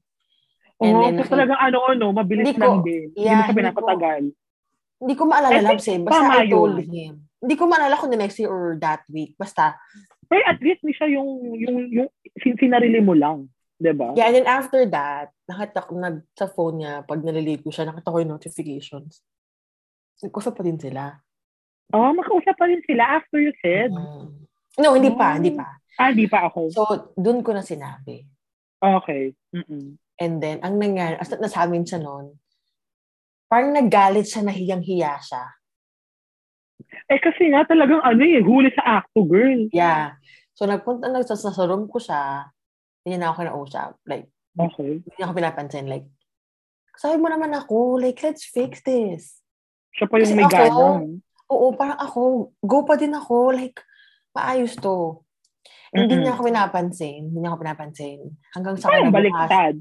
And 0.78 0.94
Oo, 0.94 1.02
then, 1.02 1.14
so 1.24 1.32
talagang 1.34 1.58
ano, 1.58 1.78
ano, 1.90 2.06
mabilis 2.14 2.52
Hindi 2.52 2.60
ko- 2.60 2.62
lang 2.62 2.76
din. 2.86 3.04
Hindi 3.10 3.18
mo 3.18 3.24
yeah, 3.24 3.34
siya 3.34 3.46
hindi 3.50 3.58
pinapatagal. 3.58 4.22
Hindi 4.98 5.14
ko 5.14 5.22
maalala, 5.26 5.58
Labs 5.62 5.86
eh. 5.90 5.98
Basta 5.98 6.24
I 6.38 6.46
told 6.50 6.76
yun. 6.78 6.90
him. 6.90 7.12
Hindi 7.38 7.54
ko 7.54 7.64
maalala 7.66 7.94
kung 7.98 8.10
the 8.10 8.18
next 8.20 8.36
day 8.38 8.46
or 8.46 8.78
that 8.78 9.02
week. 9.10 9.34
Basta, 9.38 9.78
Pero 10.28 10.44
at 10.44 10.60
least 10.60 10.84
ni 10.84 10.92
siya 10.92 11.08
yung, 11.08 11.56
yung, 11.56 11.76
yung 11.88 12.08
sin- 12.42 12.58
sinarili 12.60 13.00
mo 13.00 13.16
lang. 13.16 13.48
'di 13.78 13.94
ba? 13.94 14.10
yeah, 14.18 14.26
and 14.26 14.34
then 14.42 14.48
after 14.50 14.82
that, 14.90 15.30
nakita 15.46 15.86
ko, 15.86 15.94
nag, 15.94 16.26
sa 16.34 16.50
phone 16.50 16.82
niya, 16.82 17.06
pag 17.06 17.22
naliligo 17.22 17.70
siya, 17.70 17.86
nakita 17.86 18.10
ko 18.10 18.18
yung 18.18 18.34
notifications. 18.34 19.22
Nagkusap 20.18 20.58
pa 20.58 20.66
din 20.66 20.76
sila. 20.82 21.14
Oh, 21.94 22.10
makausap 22.12 22.58
pa 22.58 22.66
rin 22.66 22.82
sila 22.84 23.22
after 23.22 23.38
you 23.38 23.54
said. 23.62 23.94
Mm. 23.94 24.47
No, 24.76 24.92
hindi 24.92 25.10
pa, 25.16 25.40
hindi 25.40 25.56
pa. 25.56 25.80
Ah, 25.98 26.12
di 26.14 26.28
pa 26.28 26.46
ako. 26.46 26.68
So, 26.70 26.82
dun 27.16 27.40
ko 27.42 27.56
na 27.56 27.64
sinabi. 27.64 28.22
Okay. 28.78 29.34
Mm-mm. 29.50 29.98
And 30.18 30.34
then, 30.38 30.62
ang 30.62 30.78
nangyari, 30.78 31.18
as 31.18 31.32
nasabi 31.34 31.82
siya 31.82 31.98
noon, 31.98 32.38
parang 33.50 33.74
nagalit 33.74 34.28
siya, 34.28 34.46
nahiyang-hiya 34.46 35.18
siya. 35.18 35.44
Eh 37.10 37.18
kasi 37.18 37.50
nga 37.50 37.66
talagang 37.66 37.98
ano 38.04 38.22
eh, 38.22 38.38
huli 38.38 38.70
sa 38.70 39.02
acto, 39.02 39.26
girl. 39.26 39.66
Yeah. 39.74 40.14
So, 40.54 40.66
nagpunta 40.66 41.10
na 41.10 41.22
sa, 41.22 41.38
room 41.66 41.90
ko 41.90 41.98
siya, 41.98 42.50
hindi 43.02 43.18
na 43.18 43.32
ako 43.32 43.36
kinausap. 43.46 43.90
Like, 44.06 44.28
Okay. 44.58 44.98
hindi 45.06 45.22
ako 45.22 45.32
pinapansin. 45.38 45.86
Like, 45.86 46.10
sabi 46.98 47.22
mo 47.22 47.30
naman 47.30 47.54
ako, 47.54 48.02
like, 48.02 48.18
let's 48.26 48.42
fix 48.42 48.82
this. 48.82 49.38
Siya 49.94 50.10
pa 50.10 50.18
yung 50.18 50.26
Kasi 50.26 50.34
may 50.34 50.46
ako, 50.50 50.54
ganang. 50.54 51.22
Oo, 51.46 51.66
parang 51.78 51.98
ako, 52.02 52.20
go 52.58 52.82
pa 52.82 52.98
din 52.98 53.14
ako. 53.14 53.54
Like, 53.54 53.78
maayos 54.34 54.74
to. 54.78 55.22
Hindi 55.88 56.20
Mm-mm. 56.20 56.22
niya 56.28 56.32
ako 56.36 56.42
pinapansin. 56.52 57.20
Hindi 57.32 57.38
niya 57.40 57.50
ako 57.52 57.58
pinapansin. 57.64 58.18
Hanggang 58.52 58.76
sa 58.76 58.92
Parang 58.92 59.08
kinabukasan. 59.08 59.74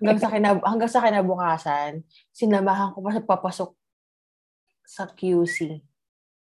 hanggang 0.00 0.18
sa, 0.20 0.28
kinab 0.28 0.58
hanggang 0.60 0.90
sa 0.92 1.04
kinabukasan, 1.04 1.90
sinamahan 2.36 2.92
ko 2.92 2.98
pa 3.00 3.10
sa 3.16 3.22
papasok 3.24 3.70
sa 4.84 5.04
QC. 5.08 5.80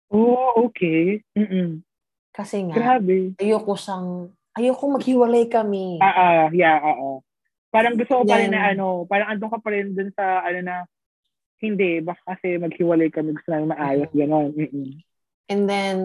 Oh, 0.09 0.69
okay. 0.69 1.21
Mm-mm. 1.37 1.85
Kasi 2.33 2.65
nga, 2.67 2.75
Grabe. 2.75 3.37
ayoko 3.39 3.77
sang, 3.77 4.33
ayoko 4.57 4.85
maghiwalay 4.97 5.47
kami. 5.47 6.01
Ah, 6.01 6.49
ah, 6.49 6.49
yeah, 6.51 6.81
oo. 6.83 7.21
Parang 7.71 7.99
gusto 7.99 8.23
ko 8.23 8.25
pa 8.25 8.41
rin 8.41 8.55
na 8.55 8.73
ano, 8.73 9.05
parang 9.05 9.35
andun 9.35 9.51
ka 9.51 9.59
pa 9.59 9.69
rin 9.75 9.93
dun 9.93 10.11
sa 10.15 10.43
ano 10.43 10.61
na, 10.63 10.77
hindi, 11.61 12.01
baka 12.03 12.21
kasi 12.35 12.59
maghiwalay 12.59 13.09
kami 13.11 13.35
gusto 13.35 13.49
namin 13.53 13.73
maayos, 13.73 14.11
gano'n. 14.15 14.51
Mm-mm. 14.55 14.89
And 15.51 15.63
then, 15.69 15.97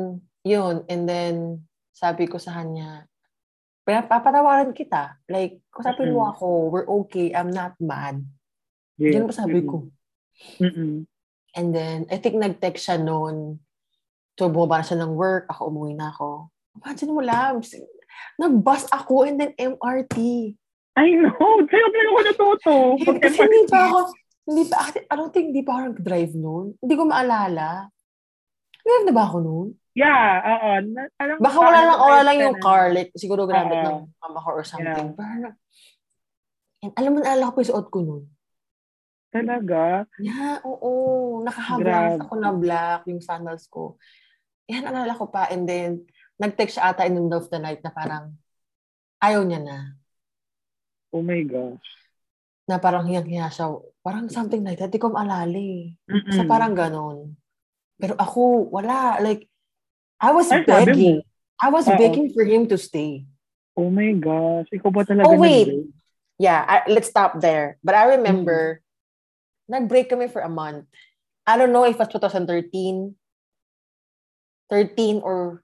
yun, 0.43 0.85
and 0.87 1.03
then, 1.09 1.65
sabi 1.91 2.27
ko 2.27 2.39
sa 2.39 2.55
kanya, 2.59 3.07
"Pa- 3.83 4.07
papatawaran 4.07 4.71
kita. 4.71 5.19
Like, 5.27 5.59
kusapin 5.73 6.15
mo 6.15 6.29
ako, 6.29 6.71
we're 6.71 6.89
okay, 7.03 7.33
I'm 7.35 7.51
not 7.51 7.75
mad. 7.81 8.23
Yes. 8.99 9.15
Yun 9.15 9.27
pa 9.27 9.35
sabi 9.35 9.63
ko. 9.63 9.87
Mm-mm. 10.59 11.07
And 11.55 11.67
then, 11.73 12.05
I 12.11 12.19
think 12.21 12.37
nag-text 12.37 12.87
siya 12.87 12.99
noon. 13.01 13.59
So, 14.39 14.47
bumaba 14.47 14.79
na 14.79 14.87
siya 14.87 15.01
ng 15.03 15.15
work. 15.15 15.51
Ako, 15.51 15.71
umuwi 15.71 15.95
na 15.95 16.11
ako. 16.15 16.47
Imagine 16.79 17.11
mo 17.11 17.21
lang, 17.23 17.59
nag-bus 18.39 18.87
ako 18.91 19.27
and 19.27 19.39
then 19.39 19.51
MRT. 19.55 20.17
I 20.99 21.15
know. 21.15 21.63
Sa'yo 21.67 21.87
pa 21.91 21.99
ako 21.99 22.19
natuto. 22.27 22.75
Kasi 23.23 23.37
hindi 23.39 23.61
pa 23.71 23.79
ako, 23.87 23.99
hindi 24.47 24.63
pa, 24.67 24.77
I 24.91 25.13
don't 25.15 25.31
think 25.31 25.55
hindi 25.55 25.63
pa 25.63 25.71
ako 25.75 25.81
nag-drive 25.91 26.33
noon. 26.35 26.65
Hindi 26.79 26.93
ko 26.95 27.03
maalala. 27.07 27.87
Drive 28.83 29.05
na 29.07 29.13
ba 29.15 29.23
ako 29.27 29.37
noon? 29.39 29.67
Yeah, 29.97 30.25
oo. 30.45 30.69
Na- 30.85 31.11
parang- 31.17 31.41
Baka 31.41 31.57
wala 31.57 31.79
lang, 31.81 31.97
wala 31.99 32.21
lang 32.23 32.37
yung 32.39 32.57
car. 32.61 32.93
Like, 32.93 33.11
siguro 33.17 33.49
gamit 33.49 33.81
Oo. 33.81 33.85
ng 33.85 33.99
mama 34.21 34.39
ko 34.39 34.49
or 34.53 34.63
something. 34.65 35.09
Yeah. 35.11 35.17
Pero, 35.17 35.47
and 36.79 36.93
alam 36.95 37.11
mo, 37.11 37.17
naalala 37.19 37.49
ko 37.49 37.53
pa 37.57 37.61
yung 37.65 37.71
suot 37.73 37.87
ko 37.89 37.99
noon. 38.05 38.23
Talaga? 39.29 40.09
Yeah, 40.17 40.57
oo. 40.65 40.91
Nakahablas 41.45 42.17
Grabe. 42.17 42.21
ako 42.25 42.33
na 42.37 42.51
black, 42.53 43.01
yung 43.09 43.21
sandals 43.21 43.65
ko. 43.69 43.97
yan, 44.69 44.85
alala 44.85 45.17
ko 45.17 45.25
pa. 45.33 45.49
And 45.49 45.65
then, 45.65 46.05
nag-text 46.37 46.77
siya 46.77 46.93
ata 46.93 47.09
in 47.09 47.17
the 47.17 47.21
middle 47.25 47.41
of 47.41 47.49
the 47.49 47.57
night 47.57 47.81
na 47.81 47.89
parang, 47.89 48.37
ayaw 49.17 49.41
niya 49.41 49.65
na. 49.65 49.77
Oh 51.09 51.25
my 51.25 51.41
gosh. 51.41 51.89
Na 52.69 52.77
parang 52.77 53.09
hiyang-hiya 53.09 53.49
siya. 53.49 53.73
Parang 54.05 54.29
something 54.29 54.61
like 54.61 54.77
that. 54.77 54.93
Di 54.93 55.01
ko 55.01 55.09
maalali. 55.09 55.97
Mm-mm. 56.05 56.29
So, 56.37 56.45
parang 56.45 56.77
ganon. 56.77 57.33
Pero 57.97 58.13
ako, 58.13 58.69
wala. 58.69 59.17
Like, 59.17 59.48
I 60.19 60.31
was 60.35 60.51
Ay, 60.51 60.63
begging. 60.67 61.23
I 61.59 61.67
was 61.71 61.87
Oo. 61.87 61.95
begging 61.95 62.31
for 62.35 62.43
him 62.43 62.67
to 62.67 62.77
stay. 62.77 63.23
Oh 63.79 63.87
my 63.87 64.11
gosh. 64.15 64.67
Ikaw 64.71 64.91
ba 64.91 65.07
talaga 65.07 65.27
Oh, 65.31 65.39
wait. 65.39 65.67
nag-break? 65.71 65.95
Yeah, 66.39 66.59
I, 66.63 66.75
let's 66.91 67.07
stop 67.11 67.39
there. 67.39 67.79
But 67.83 67.95
I 67.95 68.15
remember, 68.19 68.79
nag-break 69.67 70.11
kami 70.11 70.27
for 70.31 70.39
a 70.43 70.51
month. 70.51 70.87
I 71.47 71.55
don't 71.55 71.71
know 71.71 71.83
if 71.87 71.95
it 71.95 72.03
was 72.03 72.11
2013, 72.11 73.15
13 74.71 75.19
or 75.23 75.63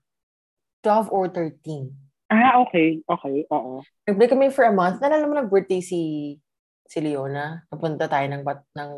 12 0.83 1.11
or 1.11 1.27
13. 1.31 1.91
Ah, 2.31 2.59
okay. 2.63 2.99
Okay. 3.07 3.47
Oo. 3.51 3.83
Nag-break 4.07 4.31
kami 4.31 4.51
for 4.51 4.67
a 4.67 4.73
month. 4.73 4.99
Nalala 4.99 5.27
mo 5.27 5.35
nag-birthday 5.35 5.79
si 5.83 6.01
si 6.85 6.97
Leona. 7.01 7.63
Napunta 7.71 8.07
tayo 8.07 8.25
ng, 8.29 8.43
bat, 8.43 8.61
ng 8.75 8.91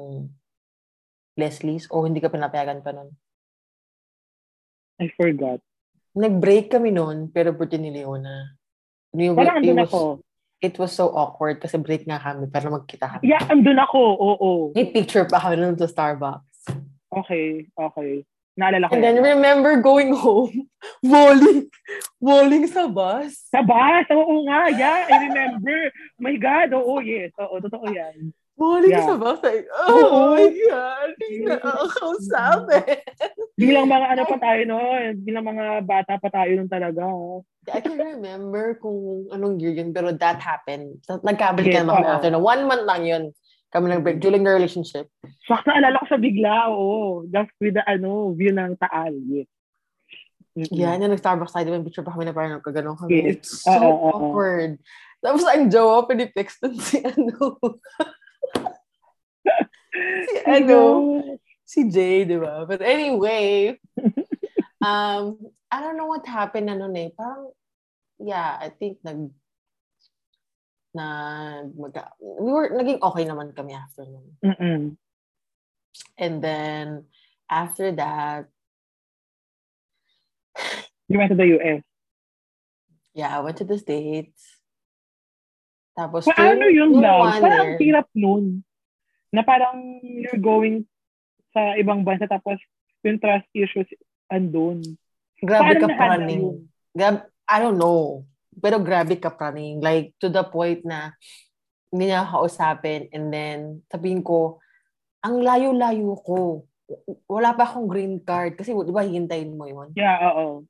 Leslie's 1.37 1.85
o 1.93 2.03
hindi 2.05 2.19
ka 2.21 2.29
pinapayagan 2.31 2.81
pa 2.81 2.91
nun. 2.93 3.13
I 4.97 5.07
forgot. 5.13 5.61
Nag-break 6.17 6.73
kami 6.73 6.89
nun, 6.89 7.29
pero 7.29 7.53
birthday 7.53 7.77
ni 7.77 7.93
Leona. 7.93 8.57
We, 9.13 9.29
Parang 9.29 9.61
andun 9.61 9.77
was, 9.85 9.89
ako. 9.89 10.01
it 10.59 10.75
was 10.77 10.91
so 10.91 11.13
awkward 11.13 11.61
kasi 11.61 11.77
break 11.77 12.05
nga 12.05 12.17
kami 12.17 12.49
para 12.49 12.67
magkita 12.67 13.05
kami. 13.05 13.29
Yeah, 13.29 13.41
andun 13.47 13.77
ako. 13.77 14.01
Oo. 14.17 14.49
May 14.73 14.89
picture 14.89 15.29
pa 15.29 15.37
kami 15.37 15.61
nun 15.61 15.77
sa 15.77 15.85
Starbucks. 15.85 16.73
Okay. 17.13 17.69
Okay. 17.71 18.25
Naalala 18.57 18.89
ko 18.89 18.97
And 18.97 19.05
then 19.05 19.21
yan. 19.21 19.37
remember 19.37 19.77
going 19.85 20.17
home, 20.17 20.65
bowling, 21.05 21.69
bowling 22.17 22.65
sa 22.65 22.89
bus. 22.89 23.37
Sa 23.53 23.61
bus. 23.61 24.09
Oo 24.09 24.49
nga. 24.49 24.73
Yeah, 24.73 25.05
I 25.05 25.29
remember. 25.29 25.77
My 26.17 26.33
God. 26.41 26.73
Oo, 26.73 26.97
yes. 27.05 27.29
Oo, 27.37 27.61
totoo 27.61 27.85
yan. 27.93 28.33
Bowling 28.57 28.89
Yeah. 28.89 29.05
sa. 29.05 29.37
Like, 29.37 29.69
Oo. 29.85 29.93
oh 30.01 30.33
my 30.33 30.49
God, 30.49 31.09
hindi 31.21 31.45
na 31.45 31.61
ako 31.61 32.05
sabi. 32.25 32.77
Bilang 33.53 33.85
mga 33.85 34.05
ano 34.17 34.23
pa 34.25 34.37
tayo 34.41 34.61
noon. 34.65 35.21
Bilang 35.21 35.45
mga 35.45 35.85
bata 35.85 36.17
pa 36.17 36.29
tayo 36.33 36.57
nun 36.57 36.65
talaga. 36.65 37.05
I 37.69 37.79
can 37.85 38.01
remember 38.01 38.81
kung 38.81 39.29
anong 39.29 39.61
year 39.61 39.77
yun, 39.77 39.93
pero 39.93 40.09
that 40.09 40.41
happened. 40.41 40.97
So, 41.05 41.21
Nagkabalikan 41.21 41.69
Yes, 41.69 41.85
naman 41.85 42.01
kami 42.01 42.07
oo. 42.09 42.15
after 42.17 42.31
na. 42.33 42.41
One 42.41 42.65
month 42.65 42.85
lang 42.89 43.03
yun. 43.05 43.23
Kami 43.69 43.85
nag-break 43.93 44.23
during 44.23 44.41
the 44.41 44.49
relationship. 44.49 45.05
Fuck, 45.45 45.67
naalala 45.69 46.01
ko 46.01 46.07
sa 46.09 46.17
bigla. 46.17 46.73
Oo. 46.73 47.29
Just 47.29 47.53
with 47.61 47.77
the 47.77 47.85
ano, 47.85 48.33
view 48.33 48.55
ng 48.57 48.73
Taal. 48.81 49.13
Yes. 49.29 49.45
Mm-mm. 50.57 50.73
Yeah, 50.73 50.97
and 50.97 51.05
nag-Starbucks 51.05 51.53
tayo, 51.53 51.69
diba, 51.69 51.85
picture 51.85 52.01
pa 52.01 52.17
kami 52.17 52.25
na 52.25 52.33
parang 52.33 52.57
nagkaganon 52.57 52.97
kami. 52.97 53.21
Yes. 53.21 53.29
It's 53.37 53.51
so 53.61 53.77
oo, 53.77 53.85
oo. 53.85 54.09
awkward. 54.09 54.81
Tapos 55.21 55.45
ang 55.45 55.69
jowa, 55.69 56.09
pinitextan 56.09 56.73
si 56.81 57.03
ano, 57.13 57.61
si 60.27 60.35
ano, 60.45 60.79
si 61.63 61.79
Jay, 61.89 62.23
di 62.23 62.37
ba? 62.37 62.63
But 62.65 62.81
anyway, 62.81 63.75
um, 64.85 65.37
I 65.67 65.77
don't 65.83 65.97
know 65.97 66.07
what 66.07 66.25
happened 66.25 66.67
na 66.71 66.75
nun 66.79 66.95
eh. 66.95 67.09
Parang, 67.11 67.51
yeah, 68.19 68.55
I 68.59 68.69
think 68.71 69.03
nag, 69.03 69.29
nag, 70.95 71.75
mag, 71.75 71.93
we 72.21 72.49
were, 72.51 72.71
naging 72.71 73.01
okay 73.03 73.25
naman 73.27 73.51
kami 73.55 73.75
after 73.75 74.07
nun. 74.07 74.27
Mm-mm. 74.43 74.81
And 76.17 76.35
then, 76.43 77.09
after 77.49 77.91
that, 77.97 78.47
You 81.07 81.17
went 81.19 81.31
to 81.31 81.39
the 81.39 81.47
US. 81.57 81.81
yeah, 83.15 83.31
I 83.31 83.39
went 83.39 83.57
to 83.57 83.65
the 83.65 83.79
States. 83.79 84.59
Tapos, 85.97 86.27
Paano 86.29 86.67
during- 86.69 86.93
yun, 86.93 87.01
one 87.01 87.41
Parang 87.41 87.49
ang 87.49 87.73
hirap 87.81 88.07
nun. 88.13 88.61
Na 89.33 89.43
parang 89.43 89.99
you're 90.03 90.39
going 90.39 90.87
sa 91.51 91.75
ibang 91.75 92.05
bansa 92.05 92.27
tapos 92.29 92.59
yung 93.03 93.19
trust 93.19 93.47
issues 93.55 93.87
andun. 94.31 94.83
Grabe 95.39 95.79
ka 95.79 95.87
praning. 95.91 96.65
Grab, 96.95 97.29
I 97.45 97.57
don't 97.61 97.77
know. 97.77 98.25
Pero 98.57 98.81
grabe 98.81 99.21
ka 99.21 99.29
praning. 99.29 99.79
Like, 99.79 100.17
to 100.17 100.33
the 100.33 100.41
point 100.41 100.81
na 100.81 101.13
hindi 101.93 102.09
niya 102.09 102.25
kausapin. 102.25 103.07
And 103.13 103.29
then, 103.29 103.59
sabihin 103.87 104.25
ko, 104.25 104.57
ang 105.21 105.39
layo-layo 105.45 106.17
ko. 106.25 106.65
Wala 107.29 107.53
pa 107.53 107.69
akong 107.69 107.85
green 107.85 108.17
card. 108.23 108.57
Kasi, 108.57 108.73
di 108.73 108.91
ba, 108.95 109.05
hintayin 109.05 109.53
mo 109.53 109.69
yun? 109.69 109.93
Yeah, 109.93 110.17
oo. 110.33 110.65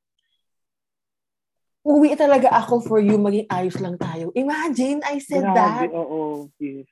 Uwi 1.88 2.20
talaga 2.20 2.52
ako 2.52 2.84
for 2.84 3.00
you, 3.00 3.15
maging 3.15 3.48
ayos 3.48 3.80
lang 3.80 3.96
tayo. 3.96 4.36
Imagine, 4.36 5.00
I 5.08 5.24
said 5.24 5.48
that. 5.48 5.88
Grabe, 5.88 5.96
oo. 5.96 6.52
Yes. 6.60 6.91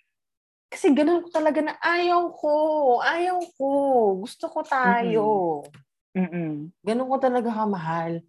Kasi 0.70 0.92
ganun 0.92 1.24
ko 1.24 1.30
talaga 1.32 1.60
na 1.62 1.76
ayaw 1.80 2.34
ko. 2.36 2.54
Ayaw 3.00 3.40
ko. 3.56 3.70
Gusto 4.26 4.52
ko 4.52 4.60
tayo. 4.66 5.26
Mm-mm. 6.16 6.74
Ganun 6.84 7.10
ko 7.10 7.18
talaga 7.20 7.50
kamahal. 7.52 8.24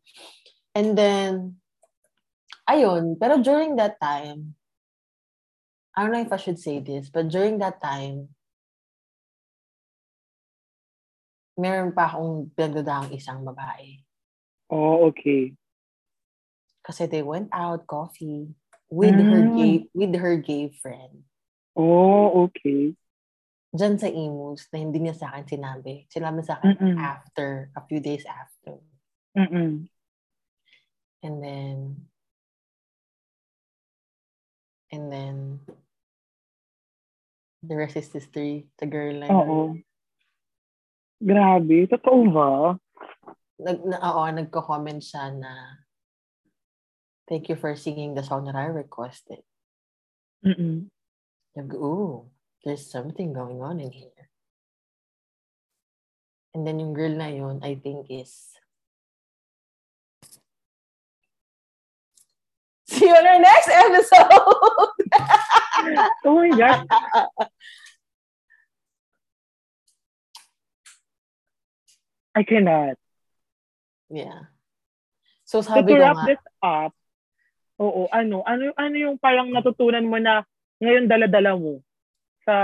And 0.77 0.93
then, 0.93 1.33
ayun, 2.69 3.17
pero 3.17 3.41
during 3.41 3.75
that 3.81 3.97
time, 3.99 4.55
I 5.97 6.05
don't 6.05 6.13
know 6.13 6.21
if 6.21 6.33
I 6.33 6.37
should 6.37 6.61
say 6.61 6.85
this, 6.85 7.09
but 7.09 7.33
during 7.33 7.57
that 7.65 7.81
time, 7.81 8.37
meron 11.57 11.97
pa 11.97 12.13
akong 12.13 12.53
pinagdadaang 12.53 13.17
isang 13.17 13.41
babae. 13.41 14.05
Oh, 14.69 15.09
okay. 15.09 15.57
Kasi 16.85 17.09
they 17.09 17.25
went 17.25 17.49
out 17.51 17.89
coffee 17.89 18.53
with 18.93 19.17
her 19.17 19.41
Mm. 19.43 19.57
gay 19.57 19.75
with 19.97 20.15
her 20.21 20.37
gay 20.37 20.69
friend. 20.69 21.25
Oh, 21.77 22.49
okay. 22.49 22.97
Diyan 23.77 24.01
sa 24.01 24.09
Imus 24.09 24.73
na 24.73 24.81
hindi 24.81 25.05
niya 25.05 25.13
sa 25.13 25.37
akin 25.37 25.45
sinabi. 25.45 26.09
Sinabi 26.09 26.41
sa 26.41 26.57
akin 26.57 26.81
Mm-mm. 26.81 26.97
after, 26.97 27.69
a 27.77 27.85
few 27.85 28.01
days 28.01 28.25
after. 28.25 28.81
Mm-mm. 29.37 29.93
And 31.21 31.37
then, 31.45 31.77
and 34.89 35.13
then, 35.13 35.37
the 37.61 37.77
rest 37.77 38.01
is 38.01 38.09
history. 38.09 38.73
The 38.81 38.89
girl 38.89 39.21
na. 39.21 39.29
Oo. 39.37 39.77
Grabe. 41.21 41.85
Totoo 41.93 42.33
ba? 42.33 42.81
Nag, 43.61 43.79
na, 43.85 43.97
oo, 44.01 44.25
nagko-comment 44.25 45.05
siya 45.05 45.37
na, 45.37 45.85
thank 47.29 47.53
you 47.53 47.57
for 47.57 47.77
singing 47.77 48.17
the 48.17 48.25
song 48.25 48.49
that 48.49 48.57
I 48.57 48.73
requested. 48.73 49.45
Mm-mm. 50.41 50.89
Nag, 51.57 51.73
ooh, 51.73 52.29
there's 52.65 52.85
something 52.85 53.33
going 53.33 53.65
on 53.65 53.81
in 53.81 53.89
here. 53.89 54.29
And 56.53 56.67
then 56.69 56.77
yung 56.77 56.93
girl 56.93 57.17
na 57.17 57.33
yun, 57.33 57.65
I 57.65 57.81
think 57.81 58.13
is, 58.13 58.53
See 62.93 63.09
you 63.09 63.17
on 63.17 63.27
our 63.27 63.41
next 63.41 63.69
episode! 63.73 64.93
Oh 66.27 66.35
my 66.35 66.51
God. 66.51 66.83
I 72.35 72.43
cannot. 72.43 72.97
yeah. 74.11 74.51
So 75.45 75.63
So 75.63 75.71
sabi 75.73 75.95
to 75.95 76.01
wrap 76.01 76.17
nga, 76.19 76.27
this 76.27 76.43
up, 76.59 76.93
oo, 77.79 78.09
ano, 78.11 78.43
ano, 78.43 78.75
ano 78.75 78.95
yung 78.99 79.17
parang 79.23 79.55
natutunan 79.55 80.05
mo 80.09 80.19
na 80.19 80.43
ngayon 80.83 81.05
dala-dala 81.09 81.57
mo 81.57 81.81
sa 82.45 82.55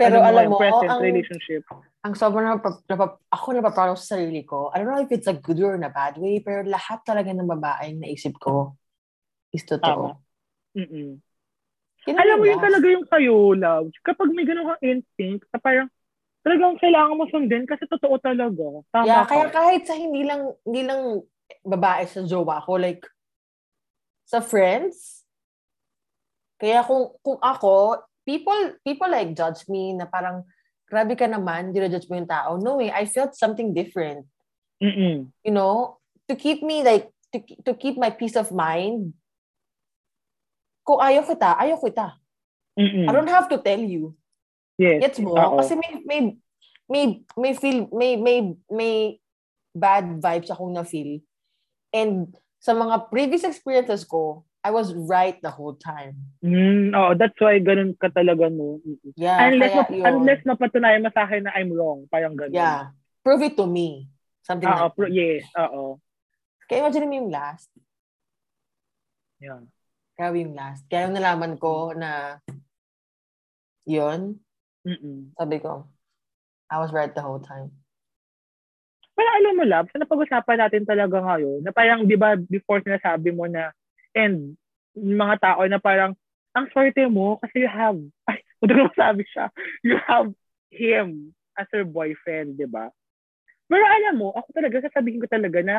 pero 0.00 0.16
ano 0.24 0.32
alam 0.32 0.48
mo, 0.48 0.56
present 0.56 0.88
ang, 0.88 1.00
relationship? 1.04 1.62
ang 2.00 2.14
sobrang 2.16 2.48
napa, 2.48 2.80
napa, 2.88 3.20
ako 3.28 3.46
napaproud 3.52 3.98
sa 4.00 4.16
sarili 4.16 4.48
ko. 4.48 4.72
I 4.72 4.80
don't 4.80 4.88
know 4.88 5.04
if 5.04 5.12
it's 5.12 5.28
a 5.28 5.36
good 5.36 5.60
or 5.60 5.76
a 5.76 5.92
bad 5.92 6.16
way, 6.16 6.40
pero 6.40 6.64
lahat 6.64 7.04
talaga 7.04 7.28
ng 7.36 7.44
babaeng 7.44 8.00
naisip 8.00 8.40
ko 8.40 8.80
is 9.52 9.68
totoo. 9.68 10.16
Mm-mm. 10.72 11.20
Ang 12.08 12.16
Alam 12.16 12.36
mo 12.40 12.44
yun 12.48 12.60
talaga 12.64 12.86
yung 12.88 13.06
kayo, 13.12 13.52
love. 13.52 13.92
Kapag 14.00 14.32
may 14.32 14.48
ganun 14.48 14.72
kang 14.72 14.84
instinct, 14.88 15.44
na 15.52 15.60
parang 15.60 15.88
talagang 16.40 16.80
kailangan 16.80 17.18
mo 17.20 17.28
sundin 17.28 17.68
kasi 17.68 17.84
totoo 17.84 18.16
talaga. 18.24 18.80
Tama 18.88 19.04
Yeah, 19.04 19.28
ka. 19.28 19.36
kaya 19.36 19.46
kahit 19.52 19.82
sa 19.84 19.92
hindi 19.92 20.24
lang, 20.24 20.48
hindi 20.64 20.82
lang 20.88 21.20
babae 21.60 22.08
sa 22.08 22.24
jowa 22.24 22.64
ko, 22.64 22.80
like, 22.80 23.04
sa 24.24 24.40
friends, 24.40 25.19
kaya 26.60 26.84
kung, 26.84 27.16
kung 27.24 27.40
ako, 27.40 28.04
people, 28.28 28.76
people 28.84 29.08
like 29.08 29.32
judge 29.32 29.64
me 29.66 29.96
na 29.96 30.04
parang, 30.04 30.44
grabe 30.84 31.16
ka 31.16 31.24
naman, 31.24 31.72
judge 31.72 32.06
mo 32.12 32.20
yung 32.20 32.28
tao. 32.28 32.60
No 32.60 32.76
way, 32.76 32.92
I 32.92 33.08
felt 33.08 33.32
something 33.32 33.72
different. 33.72 34.28
Mm-mm. 34.78 35.32
You 35.40 35.52
know, 35.56 35.96
to 36.28 36.36
keep 36.36 36.60
me 36.60 36.84
like, 36.84 37.08
to, 37.32 37.40
to 37.64 37.72
keep 37.72 37.96
my 37.96 38.12
peace 38.12 38.36
of 38.36 38.52
mind, 38.52 39.16
kung 40.84 41.00
ayaw 41.00 41.24
kita, 41.24 41.56
ayaw 41.56 41.80
kita. 41.80 42.20
Mm-mm. 42.76 43.08
I 43.08 43.12
don't 43.16 43.32
have 43.32 43.48
to 43.48 43.58
tell 43.58 43.80
you. 43.80 44.12
Yes. 44.76 45.00
Gets 45.00 45.18
mo? 45.24 45.32
Oo. 45.32 45.58
Kasi 45.64 45.80
may, 45.80 45.92
may, 46.04 46.20
may, 46.86 47.04
may 47.40 47.52
feel, 47.56 47.88
may, 47.90 48.20
may, 48.20 48.52
may, 48.68 48.94
bad 49.70 50.18
vibes 50.18 50.50
akong 50.50 50.74
na-feel. 50.74 51.22
And 51.94 52.34
sa 52.58 52.74
mga 52.74 53.10
previous 53.10 53.46
experiences 53.46 54.02
ko, 54.02 54.42
I 54.60 54.70
was 54.70 54.92
right 54.92 55.40
the 55.40 55.48
whole 55.48 55.72
time. 55.72 56.36
Mm, 56.44 56.92
oh, 56.92 57.16
that's 57.16 57.36
why 57.40 57.56
ganun 57.64 57.96
ka 57.96 58.12
talaga, 58.12 58.52
no? 58.52 58.76
Yeah, 59.16 59.48
unless, 59.48 59.72
kaya 59.72 59.80
map- 59.80 59.94
yun. 59.96 60.04
unless 60.04 60.40
mapatunayan 60.44 61.00
mo 61.00 61.10
sa 61.16 61.24
akin 61.24 61.48
na 61.48 61.56
I'm 61.56 61.72
wrong. 61.72 62.04
Parang 62.12 62.36
ganun. 62.36 62.52
Yeah. 62.52 62.92
Prove 63.24 63.40
it 63.48 63.56
to 63.56 63.64
me. 63.64 64.12
Something 64.44 64.68
Oo, 64.68 64.92
like 64.92 64.96
pro- 64.96 65.08
that. 65.08 65.16
yes, 65.16 65.48
oo. 65.56 65.96
Kaya 66.68 66.84
imagine 66.84 67.08
mo 67.08 67.14
yung 67.24 67.32
last. 67.32 67.72
Yeah. 69.40 69.64
Grabe 70.20 70.44
yung 70.44 70.52
last. 70.52 70.84
Kaya 70.92 71.08
yung 71.08 71.16
nalaman 71.16 71.56
ko 71.56 71.96
na 71.96 72.36
yun, 73.88 74.44
Mm-mm. 74.84 75.32
sabi 75.40 75.56
ko, 75.60 75.88
I 76.68 76.76
was 76.84 76.92
right 76.92 77.12
the 77.16 77.24
whole 77.24 77.40
time. 77.40 77.72
Pero 79.16 79.28
alam 79.36 79.56
mo, 79.56 79.64
Lab, 79.64 79.88
sa 79.88 80.00
napag-usapan 80.00 80.60
natin 80.60 80.84
talaga 80.84 81.20
ngayon, 81.20 81.64
na 81.64 81.72
parang, 81.72 82.04
di 82.04 82.16
ba, 82.16 82.36
before 82.36 82.80
sinasabi 82.84 83.32
mo 83.32 83.44
na, 83.48 83.72
and 84.16 84.56
yung 84.94 85.18
mga 85.18 85.36
tao 85.40 85.62
na 85.66 85.78
parang, 85.78 86.12
ang 86.50 86.66
swerte 86.74 87.06
mo 87.06 87.38
kasi 87.38 87.62
you 87.62 87.70
have, 87.70 87.98
ay, 88.30 88.42
ko 88.60 88.90
sabi 88.98 89.22
siya, 89.30 89.48
you 89.86 89.96
have 90.04 90.30
him 90.70 91.34
as 91.58 91.66
your 91.70 91.86
boyfriend, 91.86 92.58
di 92.58 92.66
ba? 92.66 92.90
Pero 93.70 93.84
alam 93.86 94.18
mo, 94.18 94.34
ako 94.34 94.50
talaga, 94.50 94.82
sasabihin 94.82 95.22
ko 95.22 95.28
talaga 95.30 95.62
na, 95.62 95.76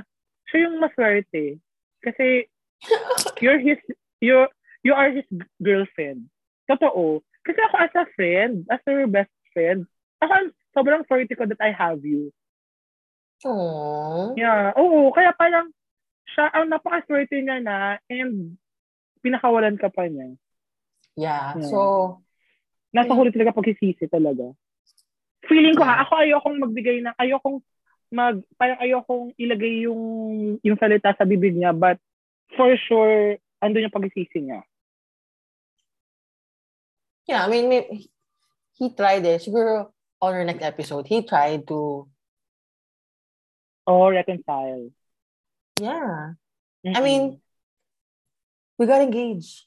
siya 0.47 0.67
yung 0.67 0.79
maswerte. 0.79 1.59
Kasi, 1.99 2.47
you're 3.43 3.59
his, 3.59 3.77
you're, 4.23 4.47
you 4.81 4.95
are 4.95 5.11
his 5.11 5.27
girlfriend. 5.59 6.31
Totoo. 6.71 7.19
Kasi 7.43 7.59
ako 7.67 7.75
as 7.83 7.93
a 7.97 8.05
friend, 8.15 8.63
as 8.71 8.79
your 8.87 9.11
best 9.11 9.33
friend, 9.51 9.83
ako, 10.23 10.55
sobrang 10.71 11.03
swerte 11.09 11.35
ko 11.35 11.43
that 11.49 11.59
I 11.59 11.75
have 11.75 11.99
you. 12.05 12.31
Aww. 13.41 14.37
Yeah. 14.37 14.71
Oo, 14.77 15.09
kaya 15.11 15.33
parang 15.33 15.73
siya 16.33 16.51
ang 16.51 16.71
napakaswerte 16.71 17.37
niya 17.39 17.59
na 17.61 17.75
and 18.09 18.57
pinakawalan 19.21 19.77
ka 19.77 19.91
pa 19.91 20.07
niya. 20.07 20.35
Yeah. 21.15 21.55
Yeah. 21.59 21.69
So, 21.69 21.77
Nasa 22.91 23.15
huli 23.15 23.31
talaga 23.31 23.55
pagsisisi 23.55 24.03
talaga. 24.11 24.51
Feeling 25.47 25.79
ko 25.79 25.83
ha, 25.87 26.03
ako 26.03 26.11
ayokong 26.27 26.57
magbigay 26.59 26.99
ng, 26.99 27.15
ayokong 27.15 27.63
mag, 28.11 28.43
parang 28.59 28.79
ayokong 28.83 29.31
ilagay 29.39 29.87
yung, 29.87 30.03
yung 30.59 30.75
salita 30.75 31.15
sa 31.15 31.23
bibig 31.23 31.55
niya, 31.55 31.71
but 31.71 31.95
for 32.59 32.75
sure, 32.75 33.39
andun 33.63 33.87
yung 33.87 33.95
pagsisisi 33.95 34.43
niya. 34.43 34.59
yeah, 37.31 37.45
I 37.45 37.49
mean, 37.49 37.69
may, 37.69 37.87
he 38.75 38.91
tried 38.91 39.25
it. 39.25 39.39
Siguro, 39.39 39.95
on 40.19 40.35
our 40.35 40.43
next 40.43 40.63
episode, 40.63 41.07
he 41.07 41.23
tried 41.23 41.67
to, 41.67 42.07
Or 43.87 44.13
reconcile. 44.13 44.93
Yeah. 45.81 46.37
Mm-mm. 46.85 46.93
I 46.97 47.01
mean, 47.01 47.41
we 48.77 48.85
got 48.85 49.01
engaged. 49.01 49.65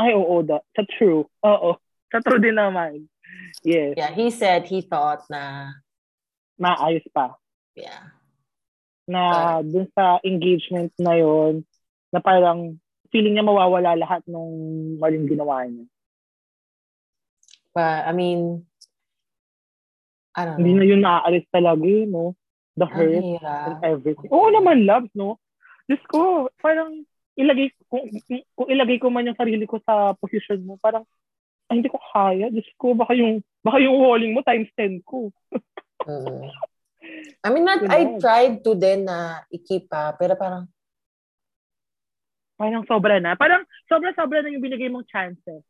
ay 0.00 0.16
oo, 0.16 0.40
da, 0.40 0.64
sa 0.72 0.80
true. 0.96 1.28
Oo, 1.44 1.76
sa 2.08 2.24
true 2.24 2.40
din 2.40 2.56
naman. 2.56 3.04
Yes, 3.60 4.00
Yeah, 4.00 4.10
he 4.16 4.32
said 4.32 4.64
he 4.64 4.80
thought 4.80 5.28
na, 5.28 5.76
maayos 6.56 7.04
pa. 7.12 7.36
yeah. 7.76 8.08
na 9.10 9.58
dun 9.60 9.90
sa 9.92 10.22
engagement 10.22 10.94
na 10.96 11.18
yon 11.18 11.66
na 12.14 12.22
parang 12.22 12.78
feeling 13.10 13.34
niya 13.34 13.42
mawawala 13.42 13.98
lahat 13.98 14.22
nung 14.30 14.54
maling 15.02 15.26
ginawa 15.26 15.66
niya. 15.66 15.82
But, 17.74 18.06
I 18.06 18.12
mean, 18.14 18.66
I 20.34 20.46
don't 20.46 20.62
Hindi 20.62 20.72
know. 20.74 20.78
na 20.78 20.86
yun 20.86 21.02
naaalis 21.02 21.46
talaga 21.50 21.82
eh, 21.86 22.06
no? 22.06 22.38
The 22.78 22.86
hurt 22.86 23.18
and 23.18 23.78
everything. 23.82 24.30
Oo 24.30 24.46
naman, 24.54 24.86
loves, 24.86 25.10
no? 25.12 25.42
Diyos 25.90 26.04
ko, 26.06 26.46
parang 26.62 27.02
ilagay, 27.34 27.74
kung, 27.90 28.06
kung 28.54 28.68
ilagay 28.70 29.02
ko 29.02 29.10
man 29.10 29.26
yung 29.26 29.34
sarili 29.34 29.66
ko 29.66 29.82
sa 29.82 30.14
position 30.14 30.62
mo, 30.62 30.78
parang, 30.78 31.02
ay, 31.66 31.82
hindi 31.82 31.90
ko 31.90 31.98
kaya. 31.98 32.46
Diyos 32.46 32.70
ko, 32.78 32.94
baka 32.94 33.18
yung, 33.18 33.42
baka 33.66 33.82
yung 33.82 33.98
walling 33.98 34.30
mo 34.30 34.46
times 34.46 34.70
10 34.78 35.02
ko. 35.02 35.34
Mm. 36.06 36.46
I 37.42 37.48
mean, 37.50 37.66
not, 37.66 37.82
Diba? 37.82 37.90
I 37.90 38.00
tried 38.22 38.62
to 38.62 38.78
din 38.78 39.02
na 39.02 39.42
i-keep 39.50 39.90
pa, 39.90 40.14
pero 40.14 40.38
parang, 40.38 40.70
Parang 42.60 42.84
sobra 42.84 43.16
na. 43.18 43.34
Parang 43.40 43.64
sobra-sobra 43.88 44.44
na 44.44 44.52
yung 44.52 44.60
binigay 44.60 44.92
mong 44.92 45.08
chances. 45.08 45.64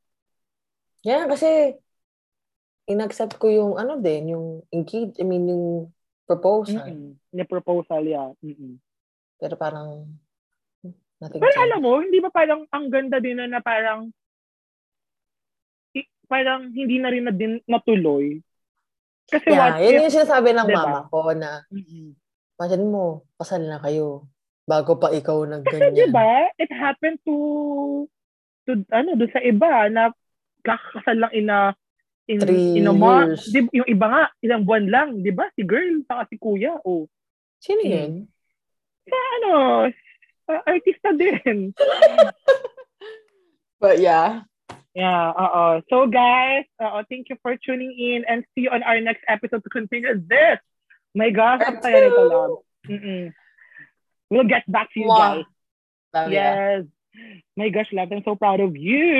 yeah, 1.07 1.25
kasi, 1.25 1.79
inaccept 2.91 3.39
ko 3.39 3.47
yung, 3.47 3.73
ano 3.79 3.97
din, 4.03 4.35
yung 4.37 4.67
engage, 4.75 5.17
I 5.17 5.25
mean, 5.25 5.49
yung 5.49 5.95
proposal. 6.27 6.83
Mm-mm. 6.83 7.15
Yung 7.31 7.47
proposal, 7.49 8.03
yeah. 8.05 8.35
Mm-mm. 8.43 8.83
Pero 9.41 9.57
parang, 9.57 10.05
nothing 11.19 11.41
Pero 11.41 11.57
alam 11.65 11.81
mo, 11.81 11.97
hindi 12.05 12.21
ba 12.21 12.29
parang 12.29 12.69
ang 12.69 12.93
ganda 12.93 13.17
din 13.19 13.41
na, 13.41 13.49
na 13.49 13.61
parang 13.65 14.13
parang 16.31 16.71
hindi 16.71 17.03
na 17.03 17.11
rin 17.11 17.27
na 17.27 17.35
din 17.35 17.59
natuloy. 17.67 18.39
Kasi 19.27 19.51
Yeah, 19.51 19.75
what 19.75 19.83
yun 19.83 19.99
if, 19.99 20.01
yung 20.07 20.15
sinasabi 20.15 20.55
ng 20.55 20.69
Diba? 20.71 20.79
mama 20.79 21.01
ko 21.11 21.35
na, 21.35 21.67
imagine 22.55 22.87
mo, 22.87 23.27
pasal 23.35 23.67
na 23.67 23.83
kayo 23.83 24.31
bago 24.69 24.95
pa 25.01 25.11
ikaw 25.11 25.43
nag 25.49 25.67
kasi 25.67 25.91
ganyan. 25.91 25.97
di 25.99 26.07
ba, 26.15 26.47
it 26.55 26.71
happened 26.71 27.19
to 27.27 27.35
to 28.69 28.79
ano, 28.95 29.19
doon 29.19 29.33
sa 29.35 29.43
iba 29.43 29.91
na 29.91 30.15
kakasal 30.63 31.17
lang 31.19 31.33
ina 31.35 31.75
in, 32.31 32.39
Three 32.39 32.79
in 32.79 32.87
a 32.87 32.95
month. 32.95 33.43
Di, 33.51 33.67
yung 33.75 33.89
iba 33.91 34.07
nga, 34.07 34.23
ilang 34.39 34.63
buwan 34.63 34.87
lang, 34.87 35.09
di 35.27 35.35
ba? 35.35 35.51
Si 35.59 35.67
girl, 35.67 35.99
saka 36.07 36.31
si 36.31 36.39
kuya. 36.39 36.79
Oh. 36.87 37.11
Sino 37.59 37.83
Mm. 37.83 37.91
yun? 37.91 38.13
Sa 39.09 39.19
ano, 39.41 39.55
artista 40.67 41.15
din. 41.15 41.73
But 43.81 44.01
yeah. 44.01 44.45
Yeah, 44.93 45.31
oo. 45.33 45.81
So 45.89 46.11
guys, 46.11 46.67
oo, 46.83 46.99
thank 47.07 47.31
you 47.31 47.39
for 47.41 47.55
tuning 47.57 47.95
in 47.95 48.27
and 48.27 48.45
see 48.53 48.67
you 48.67 48.73
on 48.75 48.83
our 48.83 49.01
next 49.01 49.23
episode 49.31 49.63
to 49.63 49.71
continue 49.71 50.19
this. 50.19 50.59
My 51.15 51.31
gosh, 51.31 51.63
ang 51.63 51.79
saya 51.81 52.11
nito 52.11 52.23
lang. 52.27 52.51
Mm-mm. 52.91 53.25
We'll 54.31 54.51
get 54.51 54.67
back 54.67 54.91
to 54.95 54.99
you 55.01 55.11
Mwah. 55.11 55.19
guys. 55.19 55.49
Love. 56.15 56.31
Yes. 56.31 56.83
My 57.59 57.69
gosh, 57.71 57.91
love, 57.91 58.11
I'm 58.11 58.23
so 58.23 58.35
proud 58.35 58.63
of 58.63 58.75
you. 58.79 59.15